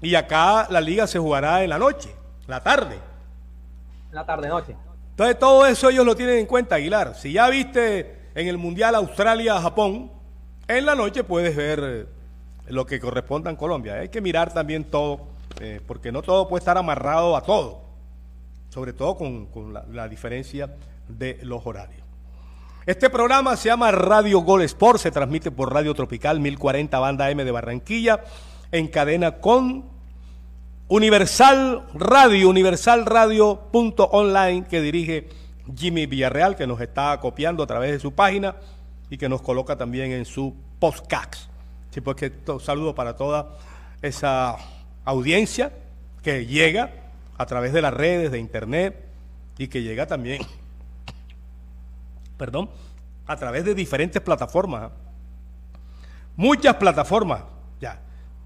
[0.00, 2.10] Y acá la Liga se jugará en la noche,
[2.46, 2.98] la tarde.
[4.12, 4.76] La tarde-noche.
[5.10, 7.14] Entonces todo eso ellos lo tienen en cuenta, Aguilar.
[7.16, 10.12] Si ya viste en el Mundial Australia-Japón,
[10.68, 12.06] en la noche puedes ver eh,
[12.68, 13.94] lo que corresponda en Colombia.
[13.94, 15.26] Hay que mirar también todo,
[15.60, 17.80] eh, porque no todo puede estar amarrado a todo,
[18.68, 20.70] sobre todo con, con la, la diferencia
[21.08, 22.07] de los horarios.
[22.88, 27.44] Este programa se llama Radio Gol Sport, se transmite por Radio Tropical 1040 Banda M
[27.44, 28.24] de Barranquilla,
[28.72, 29.84] en cadena con
[30.88, 35.28] Universal Radio, universalradio.online que dirige
[35.76, 38.56] Jimmy Villarreal, que nos está copiando a través de su página
[39.10, 41.50] y que nos coloca también en su podcast.
[41.90, 43.58] Sí, pues que saludo para toda
[44.00, 44.56] esa
[45.04, 45.72] audiencia
[46.22, 46.90] que llega
[47.36, 48.96] a través de las redes, de internet
[49.58, 50.40] y que llega también,
[52.38, 52.70] perdón,
[53.26, 54.84] a través de diferentes plataformas.
[54.84, 54.92] ¿ah?
[56.36, 57.42] Muchas plataformas
[57.80, 58.00] ya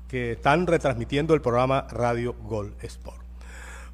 [0.08, 3.22] que están retransmitiendo el programa Radio Gol Sport.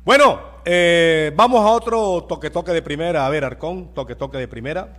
[0.05, 3.27] Bueno, eh, vamos a otro toque toque de primera.
[3.27, 4.97] A ver, Arcón, toque toque de primera.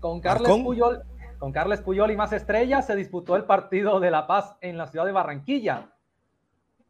[0.00, 0.64] Con Carles Arcón.
[0.64, 1.02] Puyol,
[1.38, 4.86] con Carles Puyol y más estrellas se disputó el partido de La Paz en la
[4.86, 5.92] ciudad de Barranquilla.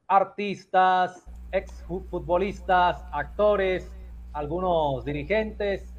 [0.09, 1.23] Artistas,
[1.53, 3.89] exfutbolistas, actores,
[4.33, 5.94] algunos dirigentes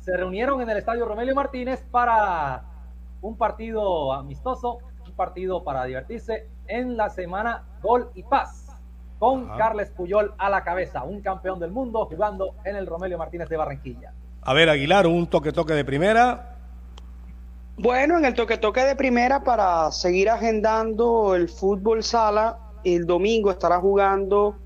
[0.00, 2.62] se reunieron en el estadio Romelio Martínez para
[3.20, 8.66] un partido amistoso, un partido para divertirse en la semana Gol y Paz.
[9.18, 9.58] Con Ajá.
[9.58, 13.56] Carles Puyol a la cabeza, un campeón del mundo jugando en el Romelio Martínez de
[13.58, 14.14] Barranquilla.
[14.42, 16.56] A ver, Aguilar, un toque toque de primera.
[17.76, 23.50] Bueno, en el toque toque de primera para seguir agendando el fútbol sala, el domingo
[23.50, 24.56] estará jugando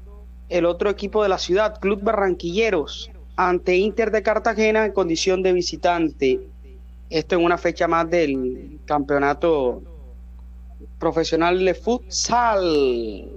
[0.49, 5.53] el otro equipo de la ciudad, Club Barranquilleros, ante Inter de Cartagena en condición de
[5.53, 6.41] visitante.
[7.11, 9.83] Esto en una fecha más del campeonato
[10.99, 13.29] profesional de futsal.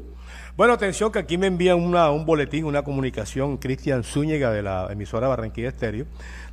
[0.56, 4.88] Bueno, atención que aquí me envían una- un boletín, una comunicación, Cristian Zúñiga de la
[4.92, 6.06] emisora Barranquilla Estéreo.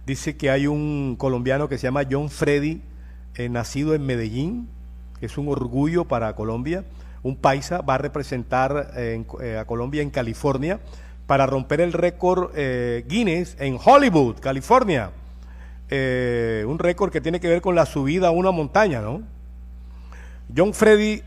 [0.04, 2.82] Dice que hay un colombiano que se llama John Freddy,
[3.36, 4.68] eh, nacido en Medellín,
[5.18, 6.84] que es un orgullo para Colombia.
[7.22, 10.80] Un paisa va a representar eh, eh, a Colombia en California
[11.26, 15.10] para romper el récord eh, Guinness en Hollywood, California.
[15.90, 19.22] Eh, un récord que tiene que ver con la subida a una montaña, ¿no?
[20.54, 21.22] John Freddy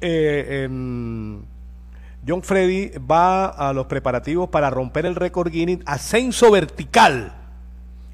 [0.00, 1.42] eh, em,
[2.26, 7.32] John Freddy va a los preparativos para romper el récord Guinness ascenso vertical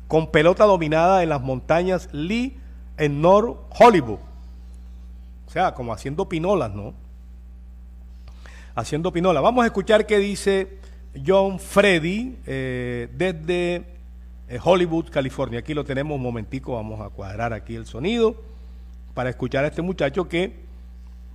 [0.08, 2.56] con pelota dominada en las montañas Lee
[2.98, 4.18] en North Hollywood.
[5.46, 6.94] O sea, como haciendo pinolas, ¿no?
[8.74, 9.42] Haciendo pinolas.
[9.42, 10.78] Vamos a escuchar qué dice
[11.24, 13.85] John Freddy eh, desde
[14.48, 15.61] eh, Hollywood, California.
[15.61, 18.37] Aquí lo tenemos un momentico, vamos a cuadrar aquí el sonido
[19.14, 20.64] para escuchar a este muchacho que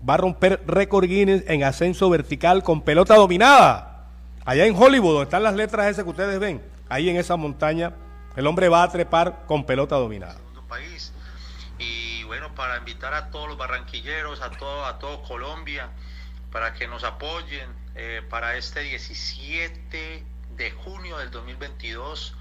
[0.07, 4.07] va a romper récord Guinness en ascenso vertical con pelota dominada.
[4.45, 7.93] Allá en Hollywood, donde están las letras esas que ustedes ven, ahí en esa montaña,
[8.35, 10.37] el hombre va a trepar con pelota dominada.
[11.77, 14.51] Y bueno, para invitar a todos los barranquilleros, a
[14.99, 15.89] todo Colombia,
[16.51, 20.23] para que nos apoyen eh, para este 17
[20.55, 22.35] de junio del 2022.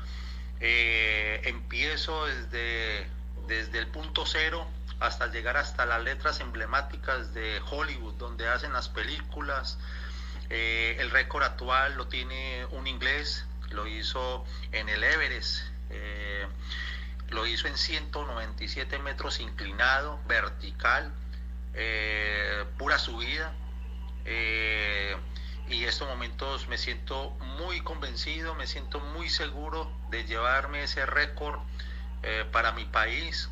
[0.61, 3.07] Eh, empiezo desde,
[3.47, 4.67] desde el punto cero
[4.99, 9.79] hasta llegar hasta las letras emblemáticas de Hollywood, donde hacen las películas.
[10.51, 15.63] Eh, el récord actual lo tiene un inglés, lo hizo en el Everest.
[15.91, 16.47] eh,
[17.31, 21.13] lo hizo en 197 metros inclinado, vertical,
[22.77, 23.55] pura subida.
[24.25, 25.17] Eh,
[25.71, 31.07] y en estos momentos me siento muy convencido, me siento muy seguro de llevarme ese
[31.07, 31.61] récord
[32.23, 33.49] eh, para mi país,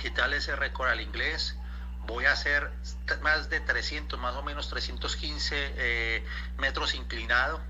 [0.00, 1.56] quitarle ese récord al inglés.
[2.06, 2.70] Voy a hacer
[3.22, 6.24] más de 300, más o menos 315 eh,
[6.58, 7.60] metros inclinado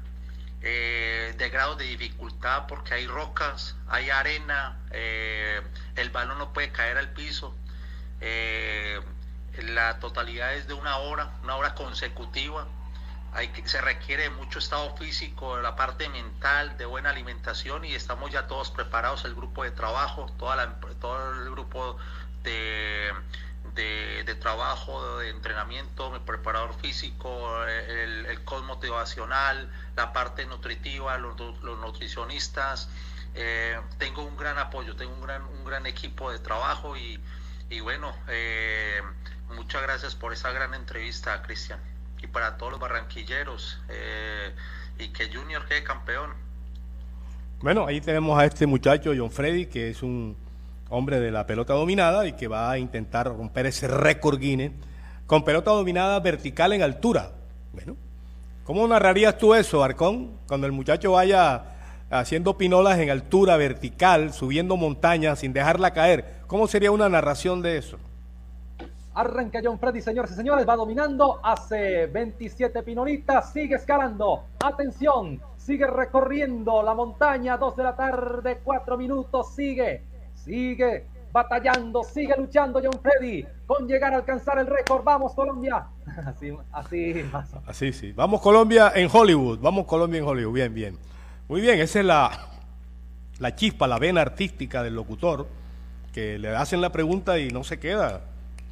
[0.60, 6.98] eh, de grados de dificultad porque hay rocas, hay arena, el balón no puede caer
[6.98, 7.54] al piso.
[9.62, 12.66] La totalidad es de una hora, una hora consecutiva.
[13.32, 17.94] Hay que, se requiere de mucho estado físico, la parte mental, de buena alimentación y
[17.94, 21.96] estamos ya todos preparados, el grupo de trabajo, toda la, todo el grupo
[22.44, 23.12] de,
[23.74, 28.40] de, de trabajo, de entrenamiento, mi preparador físico, el, el
[29.96, 32.88] la parte nutritiva, los, los nutricionistas.
[33.34, 37.20] Eh, tengo un gran apoyo, tengo un gran, un gran equipo de trabajo y,
[37.68, 39.02] y bueno, eh,
[39.54, 41.78] muchas gracias por esa gran entrevista, Cristian.
[42.22, 44.54] Y para todos los barranquilleros, eh,
[44.98, 46.30] y que Junior quede campeón.
[47.60, 50.36] Bueno, ahí tenemos a este muchacho, John Freddy, que es un
[50.90, 54.72] hombre de la pelota dominada y que va a intentar romper ese récord Guinness
[55.26, 57.32] con pelota dominada vertical en altura.
[57.72, 57.96] Bueno,
[58.64, 60.38] ¿cómo narrarías tú eso, Arcón?
[60.46, 61.64] Cuando el muchacho vaya
[62.10, 66.42] haciendo pinolas en altura vertical, subiendo montañas sin dejarla caer.
[66.46, 67.98] ¿Cómo sería una narración de eso?
[69.14, 74.44] Arranca John Freddy, señores y señores, va dominando, hace 27 pinolitas, sigue escalando.
[74.64, 80.02] Atención, sigue recorriendo la montaña, 2 de la tarde, 4 minutos, sigue,
[80.34, 85.04] sigue batallando, sigue luchando John Freddy con llegar a alcanzar el récord.
[85.04, 85.86] Vamos Colombia,
[86.26, 87.24] Así, así.
[87.66, 88.12] Así, sí.
[88.12, 89.58] Vamos Colombia en Hollywood.
[89.60, 90.54] Vamos Colombia en Hollywood.
[90.54, 90.98] Bien, bien.
[91.48, 92.30] Muy bien, esa es la,
[93.38, 95.46] la chispa, la vena artística del locutor,
[96.12, 98.22] que le hacen la pregunta y no se queda,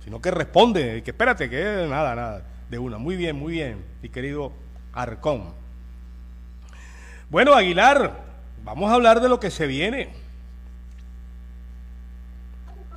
[0.05, 2.99] sino que responde, que espérate, que nada, nada, de una.
[2.99, 4.53] Muy bien, muy bien, mi querido
[4.93, 5.55] Arcón.
[7.31, 8.21] Bueno, Aguilar,
[8.65, 10.11] vamos a hablar de lo que se viene.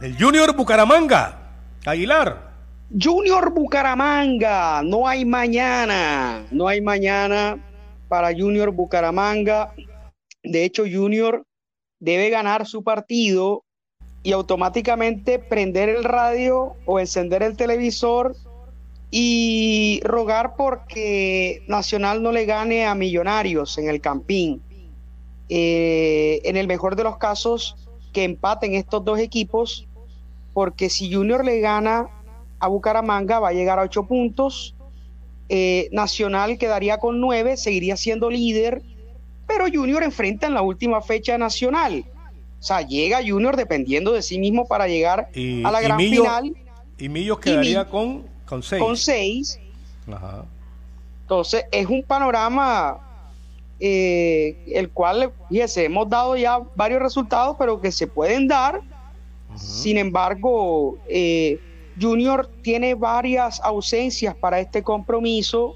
[0.01, 1.39] El Junior Bucaramanga.
[1.85, 2.53] Aguilar.
[3.01, 7.57] Junior Bucaramanga, no hay mañana, no hay mañana
[8.07, 9.73] para Junior Bucaramanga.
[10.43, 11.43] De hecho, Junior
[11.99, 13.64] debe ganar su partido
[14.25, 18.35] y automáticamente prender el radio o encender el televisor
[19.11, 24.63] y rogar porque Nacional no le gane a Millonarios en el Campín.
[25.47, 27.75] Eh, en el mejor de los casos,
[28.13, 29.87] que empaten estos dos equipos,
[30.55, 32.09] porque si Junior le gana
[32.59, 34.75] a Bucaramanga va a llegar a ocho puntos.
[35.49, 38.81] Eh, Nacional quedaría con nueve, seguiría siendo líder,
[39.45, 42.05] pero Junior enfrenta en la última fecha Nacional.
[42.65, 45.97] O sea, llega Junior dependiendo de sí mismo para llegar Y, a la y gran
[45.99, 46.55] Millo- final
[46.97, 48.81] Y Millos quedaría con, con seis.
[48.81, 49.59] con seis.
[50.11, 50.45] Ajá.
[51.21, 52.97] Entonces, es un panorama
[53.79, 58.81] eh, el cual, fíjese, hemos dado ya varios resultados, pero que se pueden dar.
[59.55, 61.59] Sin embargo, eh,
[62.01, 65.75] Junior tiene varias ausencias para este compromiso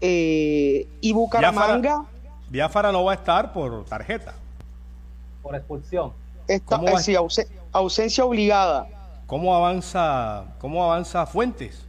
[0.00, 2.06] eh, y Bucaramanga
[2.48, 4.34] Biafara no va a estar por tarjeta.
[5.42, 6.12] Por expulsión.
[6.46, 7.00] está ¿Cómo va?
[7.00, 8.86] eh, sí, ause- ausencia obligada.
[9.26, 11.86] ¿Cómo avanza, cómo avanza Fuentes?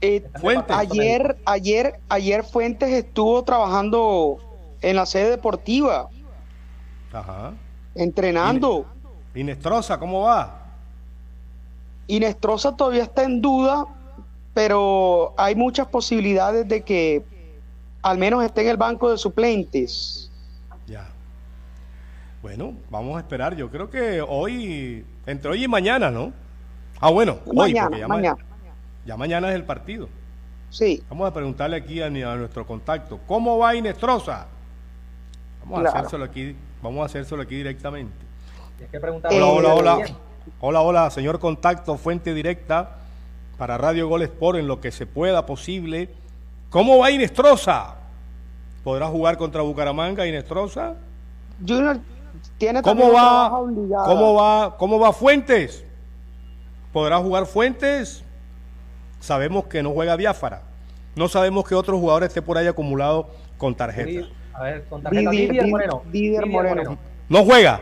[0.00, 0.76] Eh, Fuentes.
[0.76, 4.38] ayer, ayer, ayer Fuentes estuvo trabajando
[4.82, 6.08] en la sede deportiva,
[7.12, 7.52] Ajá.
[7.94, 8.84] entrenando.
[9.34, 10.64] Inestrosa, ¿cómo va?
[12.08, 13.86] Inestrosa todavía está en duda,
[14.54, 17.24] pero hay muchas posibilidades de que
[18.02, 20.25] al menos esté en el banco de suplentes.
[22.46, 23.56] Bueno, vamos a esperar.
[23.56, 26.32] Yo creo que hoy, entre hoy y mañana, ¿no?
[27.00, 28.36] Ah, bueno, hoy, mañana, porque ya, ma- mañana.
[29.04, 30.08] ya mañana es el partido.
[30.70, 34.46] Sí, Vamos a preguntarle aquí a, nuestro contacto, ¿cómo va Inestrosa?
[35.64, 38.14] Vamos a hacérselo aquí, vamos a hacérselo aquí directamente.
[38.78, 39.00] Que Eh,
[39.42, 40.06] Hola, hola, hola.
[40.60, 42.98] Hola, hola, señor contacto, fuente directa
[43.58, 46.10] para Radio Gol Sport en lo que se pueda posible.
[46.70, 47.96] ¿Cómo va Inestrosa?
[48.84, 50.94] ¿Podrá jugar contra Bucaramanga Inestrosa?
[51.66, 51.98] Junior
[52.58, 53.50] tiene ¿Cómo va?
[53.50, 54.76] ¿Cómo va?
[54.76, 55.84] ¿Cómo va Fuentes?
[56.92, 58.24] ¿Podrá jugar Fuentes?
[59.20, 60.62] Sabemos que no juega Biafara.
[61.14, 64.26] No sabemos que otro jugador esté por ahí acumulado con tarjeta.
[64.54, 65.30] A ver, con tarjeta.
[65.30, 66.02] Didier- Didier Di- Moreno.
[66.10, 66.98] Didier Moreno.
[67.28, 67.80] No juega.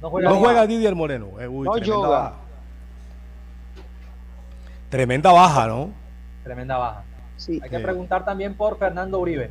[0.00, 0.28] No juega.
[0.30, 1.28] No juega Didier Moreno.
[1.40, 2.18] Eh, uy, No tremenda juega.
[2.18, 2.34] baja.
[4.90, 5.90] Tremenda baja, ¿no?
[6.44, 7.02] Tremenda baja.
[7.36, 7.60] Sí.
[7.62, 7.80] Hay que Eh.
[7.80, 9.50] preguntar también por Fernando Uribe.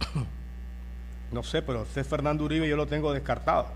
[1.32, 3.66] No sé, pero usted Fernando Uribe yo lo tengo descartado.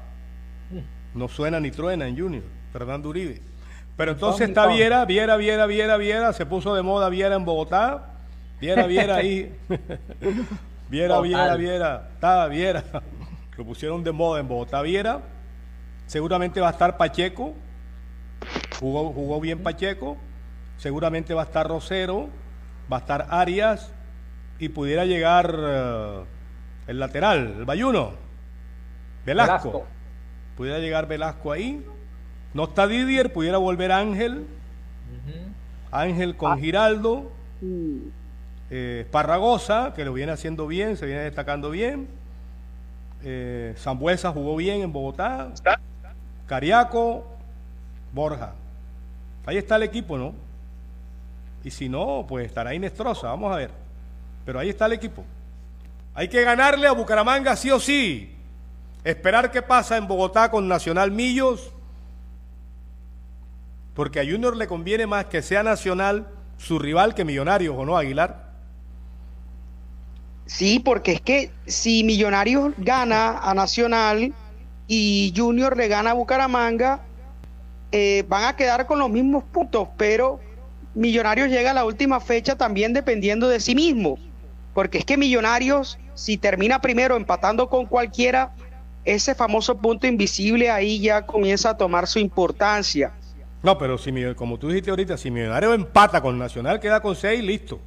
[1.14, 3.40] No suena ni truena en Junior, Fernando Uribe.
[3.96, 4.66] Pero entonces está.
[4.66, 8.14] Viera, Viera, Viera, Viera, Viera, se puso de moda Viera en Bogotá.
[8.61, 9.54] Viera, Viera ahí.
[10.88, 11.20] Viera.
[11.20, 12.09] Viera, Viera.
[12.14, 12.83] Está Viera.
[13.59, 14.80] Lo pusieron de moda en Bogotá.
[14.83, 15.20] Viera.
[16.06, 17.54] Seguramente va a estar Pacheco.
[18.78, 20.16] Jugó, jugó bien Pacheco.
[20.78, 22.30] Seguramente va a estar Rosero.
[22.90, 23.92] Va a estar Arias.
[24.59, 26.24] Y pudiera llegar eh,
[26.87, 28.12] el lateral, el Bayuno.
[29.26, 29.68] Velasco.
[29.68, 30.00] Velasco.
[30.61, 31.83] Pudiera llegar Velasco ahí.
[32.53, 34.46] No está Didier, pudiera volver Ángel.
[35.90, 36.57] Ángel con Ah.
[36.59, 37.33] Giraldo.
[37.62, 37.96] Mm,
[38.68, 42.09] Eh, Parragosa, que lo viene haciendo bien, se viene destacando bien.
[43.25, 45.51] Eh, Zambuesa jugó bien en Bogotá.
[46.46, 47.27] Cariaco,
[48.12, 48.53] Borja.
[49.46, 50.35] Ahí está el equipo, ¿no?
[51.64, 53.70] Y si no, pues estará Inestrosa, vamos a ver.
[54.44, 55.25] Pero ahí está el equipo.
[56.12, 58.37] Hay que ganarle a Bucaramanga sí o sí.
[59.05, 61.73] Esperar qué pasa en Bogotá con Nacional Millos.
[63.95, 67.96] Porque a Junior le conviene más que sea Nacional su rival que Millonarios, ¿o no,
[67.96, 68.51] Aguilar?
[70.46, 74.35] Sí, porque es que si Millonarios gana a Nacional
[74.87, 77.01] y Junior le gana a Bucaramanga,
[77.92, 80.40] eh, van a quedar con los mismos puntos, pero
[80.94, 84.19] Millonarios llega a la última fecha también dependiendo de sí mismo.
[84.75, 88.53] Porque es que Millonarios, si termina primero empatando con cualquiera,
[89.05, 93.13] ese famoso punto invisible ahí ya comienza a tomar su importancia.
[93.63, 97.42] No, pero si como tú dijiste ahorita, si Millonario empata con Nacional, queda con 6,
[97.42, 97.79] listo.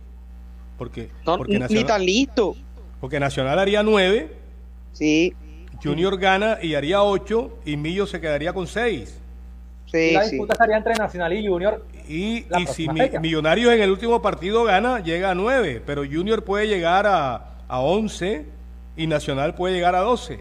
[0.78, 2.56] Porque, No, porque, ni Nacional, tan listo.
[3.00, 4.38] porque Nacional haría 9,
[4.92, 5.34] Sí,
[5.84, 9.20] Junior gana y haría 8 y Millo se quedaría con 6.
[9.92, 10.32] Sí, la sí.
[10.32, 11.86] disputa estaría entre Nacional y Junior.
[12.08, 13.10] Y, y si Mi-.
[13.20, 17.80] Millonarios en el último partido gana, llega a 9, pero Junior puede llegar a, a
[17.80, 18.46] 11
[18.98, 20.40] y Nacional puede llegar a 12.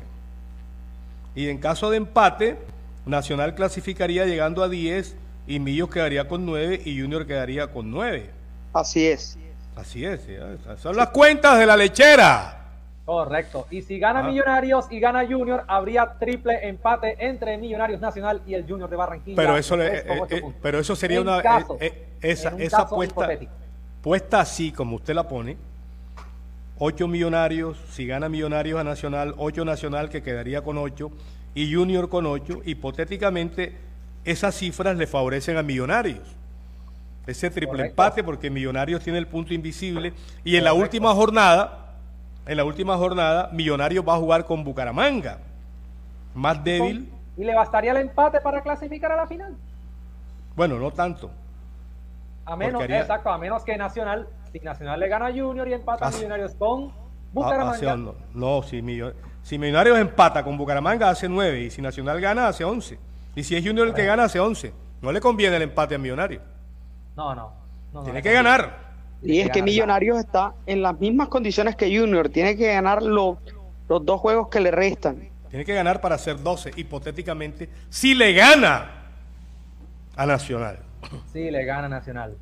[1.34, 2.58] Y en caso de empate,
[3.04, 5.16] Nacional clasificaría llegando a 10
[5.48, 8.30] y Millos quedaría con 9 y Junior quedaría con 9.
[8.72, 9.36] Así es.
[9.74, 12.58] Así es, esas son las cuentas de la lechera.
[13.04, 13.66] Correcto.
[13.70, 14.22] Y si gana Ah.
[14.22, 19.36] Millonarios y gana Junior, habría triple empate entre Millonarios Nacional y el Junior de Barranquilla.
[19.36, 20.60] Pero eso, le- eh, eh, puntos.
[20.62, 23.52] pero eso sería En una caso- eh, eh, esa, en un esa hipotético.
[24.00, 25.56] puesta así como usted la pone.
[26.84, 31.12] 8 millonarios, si gana millonarios a Nacional, 8 Nacional que quedaría con 8
[31.54, 33.76] y Junior con 8, hipotéticamente
[34.24, 36.18] esas cifras le favorecen a millonarios.
[37.24, 37.90] Ese triple Correcto.
[37.90, 40.12] empate porque Millonarios tiene el punto invisible
[40.42, 41.92] y en la última jornada,
[42.46, 45.38] en la última jornada Millonarios va a jugar con Bucaramanga.
[46.34, 49.54] Más débil, ¿Y le bastaría el empate para clasificar a la final?
[50.56, 51.30] bueno, no tanto.
[52.44, 55.72] A menos, haría- exacto, a menos que Nacional, si Nacional le gana a Junior y
[55.72, 57.72] empata a Millonarios con Ah, Bucaramanga.
[57.72, 58.82] hace- no, no, si,
[59.42, 62.98] si Millonarios empata con Bucaramanga hace 9 y si Nacional gana hace 11.
[63.34, 64.72] Y si es Junior el que gana hace 11.
[65.00, 66.42] No le conviene el empate a Millonarios.
[67.16, 67.52] No, no.
[67.92, 68.92] no, no, Tiene no, que ganar.
[69.22, 69.62] Y es que.
[69.62, 72.28] Millonarios está en las mismas condiciones que Junior.
[72.28, 73.38] Tiene que ganar los,
[73.88, 75.28] los dos juegos que le restan.
[75.48, 78.90] Tiene que ganar para hacer 12, hipotéticamente, si le gana
[80.16, 80.78] a Nacional.
[81.32, 82.36] Sí, le gana Nacional.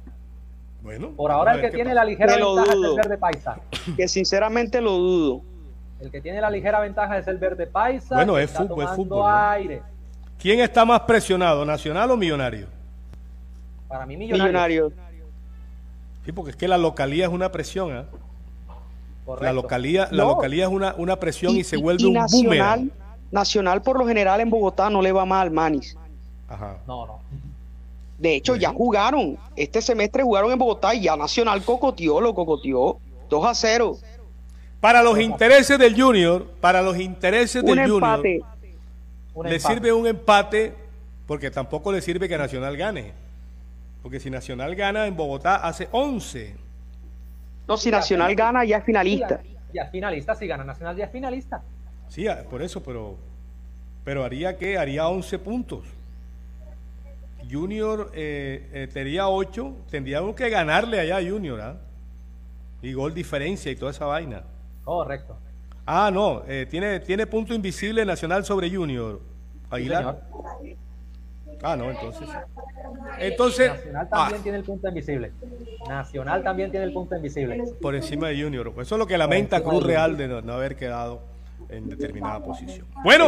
[0.82, 1.10] Bueno.
[1.16, 1.94] Por ahora el que tiene pasa.
[1.94, 3.60] la ligera ventaja es el verde paisa.
[3.96, 5.42] Que sinceramente lo dudo.
[6.00, 8.14] El que tiene la ligera ventaja es el verde paisa.
[8.14, 9.82] Bueno, es fútbol, aire.
[10.38, 12.66] ¿Quién está más presionado, Nacional o Millonario?
[13.86, 14.16] Para mí.
[14.16, 14.92] Millonarios.
[16.24, 17.92] Sí, porque es que la localía es una presión.
[17.92, 18.04] ¿ah?
[19.26, 19.44] Correcto.
[19.44, 22.90] La localía, la localía es una, una presión y, se vuelve y un Nacional, boomerang.
[23.30, 25.96] Nacional por lo general en Bogotá no le va mal, Manis.
[26.48, 26.78] Ajá.
[26.86, 27.20] No, no.
[28.20, 29.38] De hecho, ya jugaron.
[29.56, 32.98] Este semestre jugaron en Bogotá y ya Nacional cocoteó, lo cocoteó.
[33.30, 33.96] 2 a 0.
[34.78, 38.40] Para los intereses del Junior, para los intereses Un del Junior, empate.
[39.42, 39.60] Le empate.
[39.60, 40.74] sirve un empate
[41.26, 43.12] porque tampoco le sirve que Nacional gane.
[44.02, 46.54] Porque si Nacional gana en Bogotá hace 11.
[47.68, 49.40] No, si Nacional gana, ya es finalista.
[49.72, 50.34] ya es finalista.
[50.34, 51.62] Si gana Nacional, ya es finalista.
[52.08, 53.16] Sí, ah, por eso, pero
[54.04, 55.84] pero haría que haría 11 puntos.
[57.50, 61.76] Junior eh, eh, tendría 8, tendríamos que ganarle allá a Junior, ¿ah?
[62.82, 64.42] Y gol diferencia y toda esa vaina.
[64.84, 65.36] Correcto.
[65.86, 69.20] Ah, no, eh, tiene, tiene punto invisible Nacional sobre Junior.
[69.70, 70.20] Aguilar.
[71.62, 72.28] ah, no, entonces.
[73.18, 75.32] Entonces, Nacional ah, también tiene el punto invisible.
[75.88, 77.62] Nacional también tiene el punto invisible.
[77.80, 78.72] por encima de Junior.
[78.78, 81.22] Eso es lo que lamenta Cruz Real de no, no haber quedado
[81.68, 82.86] en determinada posición.
[83.04, 83.26] Bueno,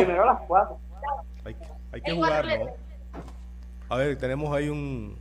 [1.44, 2.91] hay, que- hay que jugar, ¿no?
[3.93, 5.14] A ver, tenemos ahí un,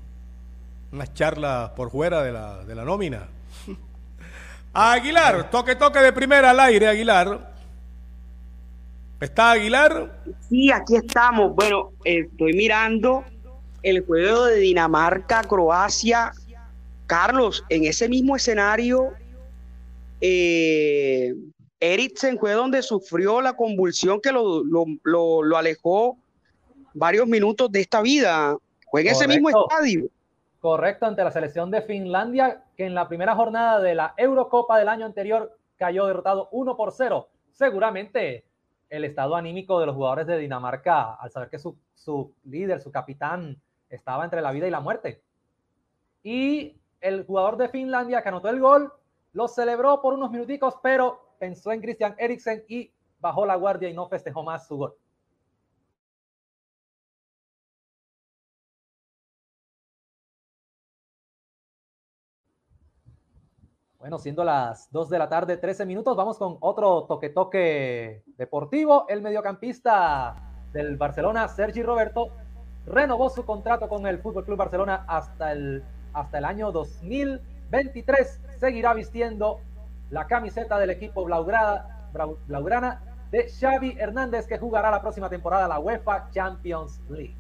[0.94, 3.28] unas charlas por fuera de la, de la nómina.
[4.74, 7.52] Aguilar, toque, toque de primera al aire, Aguilar.
[9.20, 10.24] ¿Está Aguilar?
[10.48, 11.54] Sí, aquí estamos.
[11.54, 13.26] Bueno, estoy mirando
[13.84, 16.32] el juego de Dinamarca-Croacia.
[17.08, 19.10] Carlos, en ese mismo escenario,
[20.22, 21.36] eh,
[21.82, 26.18] Eriksen fue donde sufrió la convulsión que lo- lo alejó
[26.94, 28.58] varios minutos de esta vida.
[28.90, 30.10] Fue en ese mismo estadio.
[30.60, 34.90] Correcto, ante la selección de Finlandia, que en la primera jornada de la Eurocopa del
[34.90, 37.28] año anterior cayó derrotado 1 por 0.
[37.52, 38.46] Seguramente
[38.90, 42.92] el estado anímico de los jugadores de Dinamarca, al saber que su, su líder, su
[42.92, 45.22] capitán, estaba entre la vida y la muerte.
[46.24, 48.94] Y el jugador de Finlandia que anotó el gol,
[49.34, 53.94] lo celebró por unos minuticos, pero pensó en Christian Eriksen y bajó la guardia y
[53.94, 54.94] no festejó más su gol.
[64.02, 69.06] Bueno, siendo las 2 de la tarde, 13 minutos, vamos con otro toque-toque deportivo.
[69.08, 70.34] El mediocampista
[70.74, 72.30] del Barcelona, Sergi Roberto,
[72.88, 75.84] renovó su contrato con el Fútbol Club Barcelona hasta el,
[76.14, 78.42] hasta el año 2023.
[78.60, 79.60] Seguirá vistiendo
[80.10, 82.10] la camiseta del equipo Blaugrana,
[82.48, 87.36] Blaugrana de Xavi Hernández, que jugará la próxima temporada la UEFA Champions League.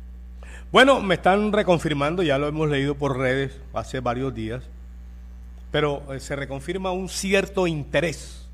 [0.71, 4.69] Bueno, me están reconfirmando, ya lo hemos leído por redes hace varios días,
[5.71, 8.47] pero eh, se reconfirma un cierto interés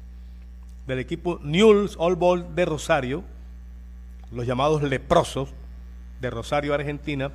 [0.86, 3.24] del equipo Newell's Old Boys de Rosario,
[4.32, 5.50] los llamados leprosos
[6.22, 7.32] de Rosario, Argentina,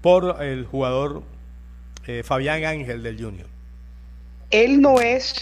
[0.00, 1.22] por el jugador
[2.06, 3.46] eh, Fabián Ángel del Junior.
[4.50, 5.34] Él no es,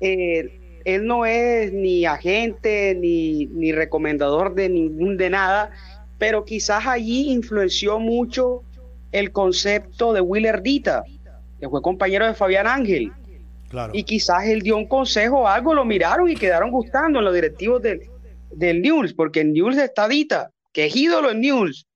[0.00, 5.70] eh, él no es ni agente ni, ni recomendador de ningún de nada,
[6.18, 8.62] pero quizás allí influenció mucho
[9.10, 11.04] el concepto de Willer Dita,
[11.60, 13.12] que fue compañero de Fabián Ángel.
[13.72, 13.94] Claro.
[13.96, 17.32] Y quizás él dio un consejo o algo, lo miraron y quedaron gustando en los
[17.32, 18.02] directivos del,
[18.50, 21.86] del News, porque en News está Dita, que es ídolo en News.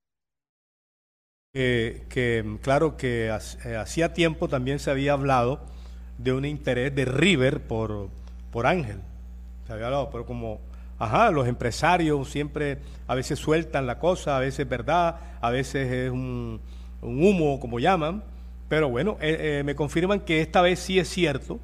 [1.52, 5.66] Eh, que claro que eh, hacía tiempo también se había hablado
[6.16, 8.08] de un interés de River por,
[8.50, 9.00] por Ángel.
[9.66, 10.60] Se había hablado, pero como,
[10.98, 15.92] ajá, los empresarios siempre a veces sueltan la cosa, a veces es verdad, a veces
[15.92, 16.58] es un,
[17.02, 18.24] un humo, como llaman.
[18.68, 21.60] Pero bueno, eh, eh, me confirman que esta vez sí es cierto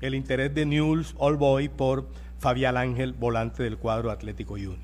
[0.00, 4.78] el interés de News All Boy por Fabián Ángel, volante del cuadro Atlético Junior.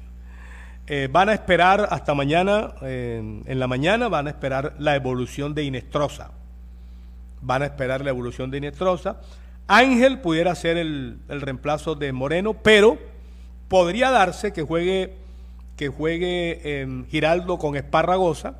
[0.86, 5.64] Eh, van a esperar hasta mañana, en la mañana van a esperar la evolución de
[5.64, 6.32] Inestrosa.
[7.42, 9.20] Van a esperar la evolución de Inestrosa.
[9.68, 12.98] Ángel pudiera ser el, el reemplazo de Moreno, pero
[13.68, 15.14] podría darse que juegue,
[15.76, 18.56] que juegue Giraldo con Esparragosa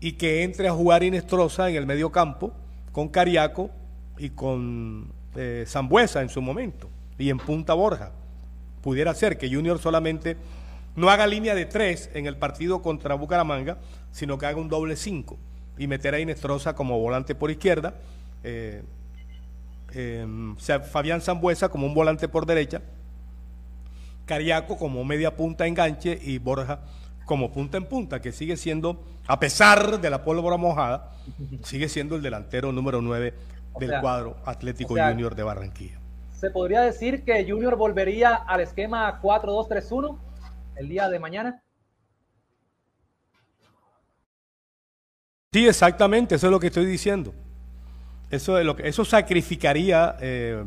[0.00, 2.52] y que entre a jugar Inestrosa en el medio campo
[2.92, 3.70] con Cariaco
[4.16, 8.12] y con eh, en su momento y en Punta Borja.
[8.82, 10.36] Pudiera ser que Junior solamente
[10.96, 13.78] no haga línea de tres en el partido contra Bucaramanga,
[14.10, 15.36] sino que haga un doble cinco
[15.76, 17.94] y meter a Inestrosa como volante por izquierda,
[18.42, 18.82] eh,
[19.94, 22.82] em, Fabián Zambuesa como un volante por derecha,
[24.26, 26.80] Cariaco como media punta enganche y Borja
[27.28, 31.12] como punta en punta, que sigue siendo, a pesar de la pólvora mojada,
[31.62, 33.34] sigue siendo el delantero número 9
[33.78, 36.00] del cuadro Atlético Junior de Barranquilla.
[36.32, 40.18] ¿Se podría decir que Junior volvería al esquema 4-2-3-1
[40.76, 41.62] el día de mañana?
[45.52, 47.34] Sí, exactamente, eso es lo que estoy diciendo.
[48.30, 50.64] Eso, es lo que, eso sacrificaría, eh,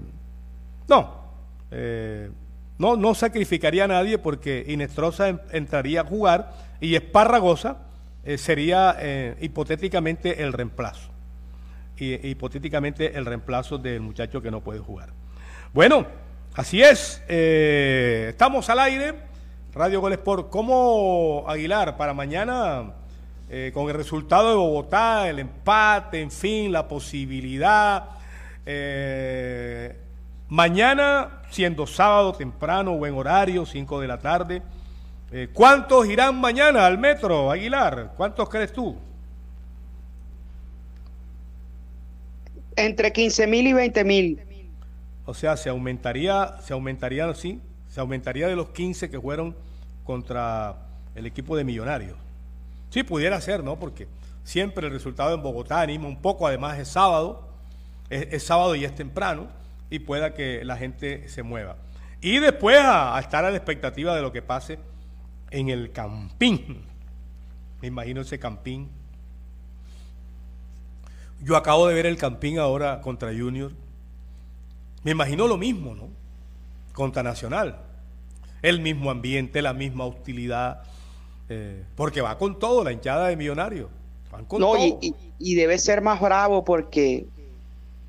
[0.87, 1.21] no,
[1.71, 2.29] eh,
[2.81, 7.77] no, no sacrificaría a nadie porque Inestrosa entraría a jugar y Esparragosa
[8.25, 11.11] eh, sería eh, hipotéticamente el reemplazo.
[11.95, 15.09] Y, hipotéticamente el reemplazo del muchacho que no puede jugar.
[15.73, 16.07] Bueno,
[16.55, 17.21] así es.
[17.27, 19.13] Eh, estamos al aire.
[19.75, 20.49] Radio Gol Sport.
[20.49, 22.95] ¿Cómo Aguilar para mañana?
[23.73, 28.05] con el resultado de Bogotá, el empate, en fin, la posibilidad.
[30.51, 34.61] Mañana, siendo sábado temprano, buen horario, 5 de la tarde.
[35.31, 38.11] Eh, ¿Cuántos irán mañana al metro, Aguilar?
[38.17, 38.97] ¿Cuántos crees tú?
[42.75, 44.41] Entre 15 mil y 20 mil.
[45.25, 49.55] O sea, se aumentaría, se aumentaría, sí, se aumentaría de los 15 que fueron
[50.03, 50.75] contra
[51.15, 52.17] el equipo de Millonarios.
[52.89, 53.79] Sí, pudiera ser, ¿no?
[53.79, 54.09] Porque
[54.43, 57.47] siempre el resultado en Bogotá anima un poco, además es sábado,
[58.09, 59.60] es sábado y es temprano
[59.91, 61.75] y pueda que la gente se mueva.
[62.21, 64.79] Y después a, estar a la expectativa de lo que pase
[65.51, 66.83] en el campín.
[67.81, 68.89] Me imagino ese campín.
[71.43, 73.73] Yo acabo de ver el campín ahora contra Junior.
[75.03, 76.07] Me imagino lo mismo, ¿no?
[76.93, 77.81] Contra Nacional.
[78.61, 80.83] El mismo ambiente, la misma hostilidad.
[81.49, 83.89] Eh, porque va con todo la hinchada de Millonarios.
[84.57, 84.73] no,
[85.37, 87.25] y, debe ser más bravo porque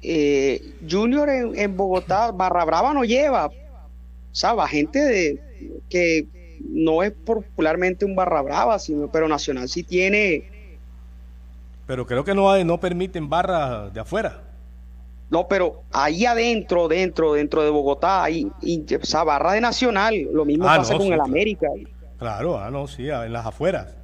[0.03, 5.41] eh, Junior en, Bogotá, Barra Brava no lleva, o gente de
[5.89, 6.27] que
[6.69, 10.45] no es popularmente un Barra Brava, sino, pero Nacional sí tiene.
[11.87, 14.41] Pero creo que no, no permiten barras de afuera.
[15.31, 18.51] No, pero ahí adentro, dentro, dentro de Bogotá, hay,
[19.25, 21.69] barra de Nacional, lo mismo ah, pasa con el América.
[22.19, 23.95] Claro, ah, no, sí, en las afueras.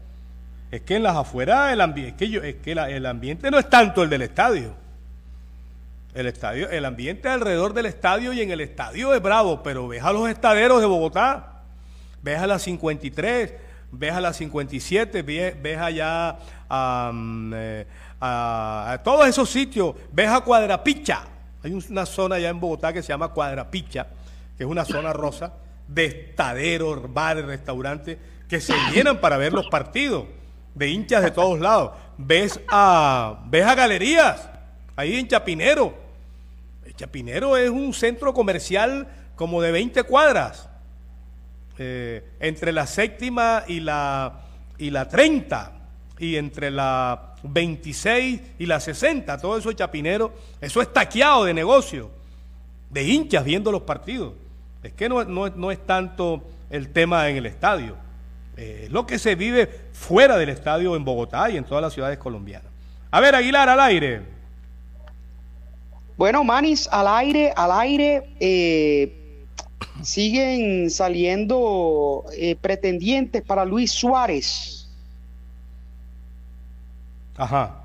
[0.71, 3.59] Es que en las afueras el, ambiente, es que yo, es que el ambiente no
[3.59, 4.73] es tanto el del estadio.
[6.19, 10.03] El estadio, el ambiente alrededor del estadio y en el estadio es bravo, pero ves
[10.03, 11.63] a los estaderos de Bogotá,
[12.25, 13.55] ves a las 53,
[13.93, 16.37] ves a las 57, ves, allá
[17.55, 17.87] eh,
[18.21, 21.23] a, todos esos sitios, ves a Cuadrapicha.
[21.63, 24.09] Hay una zona allá en Bogotá que se llama Cuadrapicha,
[24.57, 25.53] que es una zona rosa
[25.87, 30.25] de estaderos, bares, restaurantes que se llenan para ver los partidos
[30.75, 31.93] de hinchas de todos lados.
[32.17, 34.51] Ves a, ves a galerías
[34.97, 36.08] ahí en Chapinero
[36.99, 40.69] Chapinero es un centro comercial como de 20 cuadras,
[41.79, 44.41] eh, entre la séptima y la,
[44.79, 45.73] y la 30,
[46.19, 51.55] y entre la 26 y la 60, todo eso es Chapinero, eso es taqueado de
[51.55, 52.11] negocio,
[52.91, 54.35] de hinchas viendo los partidos.
[54.83, 57.95] Es que no, no, es tanto el tema en el estadio,
[58.57, 61.93] eh, es lo que se vive fuera del estadio en Bogotá y en todas las
[61.93, 62.73] ciudades colombianas.
[63.13, 64.38] A ver, Aguilar, al aire.
[66.19, 69.15] Bueno, Manis, al aire, al aire, eh,
[70.03, 74.89] siguen saliendo eh, pretendientes para Luis Suárez.
[77.37, 77.85] Ajá.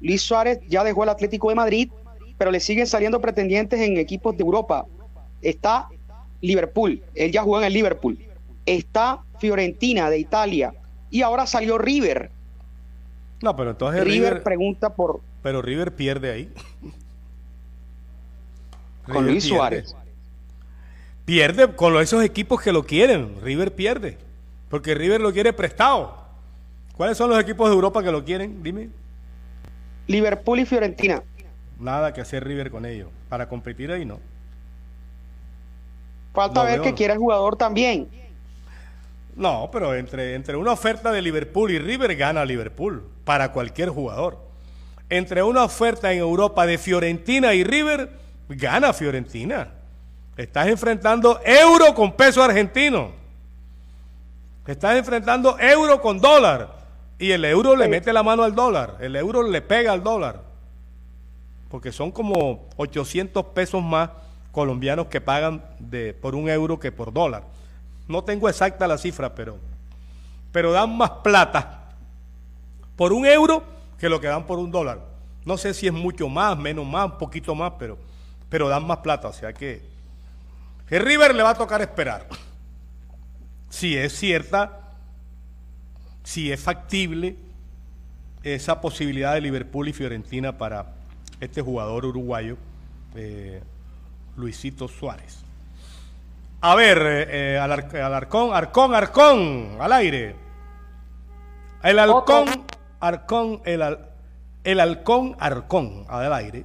[0.00, 1.90] Luis Suárez ya dejó el Atlético de Madrid,
[2.38, 4.86] pero le siguen saliendo pretendientes en equipos de Europa.
[5.42, 5.88] Está
[6.40, 8.16] Liverpool, él ya jugó en el Liverpool.
[8.66, 10.72] Está Fiorentina de Italia
[11.10, 12.30] y ahora salió River.
[13.42, 16.52] No, pero entonces River, River, pregunta por pero River pierde ahí.
[19.08, 19.56] Con River Luis pierde.
[19.56, 19.96] Suárez.
[21.24, 23.36] Pierde con esos equipos que lo quieren.
[23.42, 24.16] River pierde.
[24.70, 26.16] Porque River lo quiere prestado.
[26.96, 28.62] ¿Cuáles son los equipos de Europa que lo quieren?
[28.62, 28.88] Dime.
[30.06, 31.22] Liverpool y Fiorentina.
[31.78, 33.08] Nada que hacer River con ellos.
[33.28, 34.20] Para competir ahí no.
[36.32, 36.82] Falta ver veo.
[36.82, 38.08] que quiere el jugador también.
[39.36, 43.04] No, pero entre, entre una oferta de Liverpool y River gana Liverpool.
[43.24, 44.38] Para cualquier jugador.
[45.10, 48.10] Entre una oferta en Europa de Fiorentina y River,
[48.48, 49.68] gana Fiorentina.
[50.36, 53.10] Estás enfrentando euro con peso argentino.
[54.66, 56.76] Estás enfrentando euro con dólar.
[57.18, 58.96] Y el euro le mete la mano al dólar.
[59.00, 60.42] El euro le pega al dólar.
[61.68, 64.10] Porque son como 800 pesos más
[64.52, 67.42] colombianos que pagan de, por un euro que por dólar.
[68.06, 69.58] No tengo exacta la cifra, pero,
[70.52, 71.90] pero dan más plata
[72.96, 73.62] por un euro
[73.98, 75.00] que lo que dan por un dólar.
[75.44, 77.98] No sé si es mucho más, menos más, un poquito más, pero,
[78.48, 79.28] pero dan más plata.
[79.28, 79.82] O sea que,
[80.88, 82.26] que River le va a tocar esperar.
[83.70, 84.80] Si es cierta,
[86.24, 87.36] si es factible
[88.42, 90.86] esa posibilidad de Liverpool y Fiorentina para
[91.40, 92.56] este jugador uruguayo,
[93.14, 93.62] eh,
[94.36, 95.38] Luisito Suárez.
[96.60, 100.34] A ver, eh, eh, al, Ar- al Arcón, Arcón, Arcón, al aire.
[101.82, 102.46] El halcón.
[103.00, 104.08] Arcón, el, al-
[104.64, 106.64] el halcón, Arcón, al aire.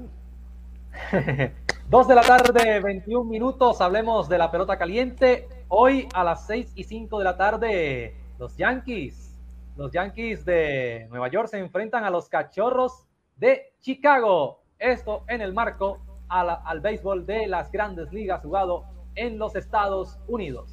[1.89, 3.81] Dos de la tarde, 21 minutos.
[3.81, 5.47] Hablemos de la pelota caliente.
[5.67, 9.35] Hoy a las 6 y 5 de la tarde, los Yankees.
[9.75, 13.05] Los Yankees de Nueva York se enfrentan a los cachorros
[13.37, 14.61] de Chicago.
[14.79, 15.99] Esto en el marco
[16.29, 18.85] a la- al béisbol de las grandes ligas jugado
[19.15, 20.69] en los Estados Unidos.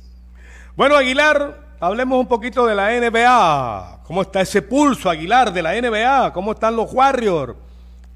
[0.77, 4.03] Bueno, Aguilar, hablemos un poquito de la NBA.
[4.05, 6.33] ¿Cómo está ese pulso, Aguilar, de la NBA?
[6.33, 7.57] ¿Cómo están los Warriors?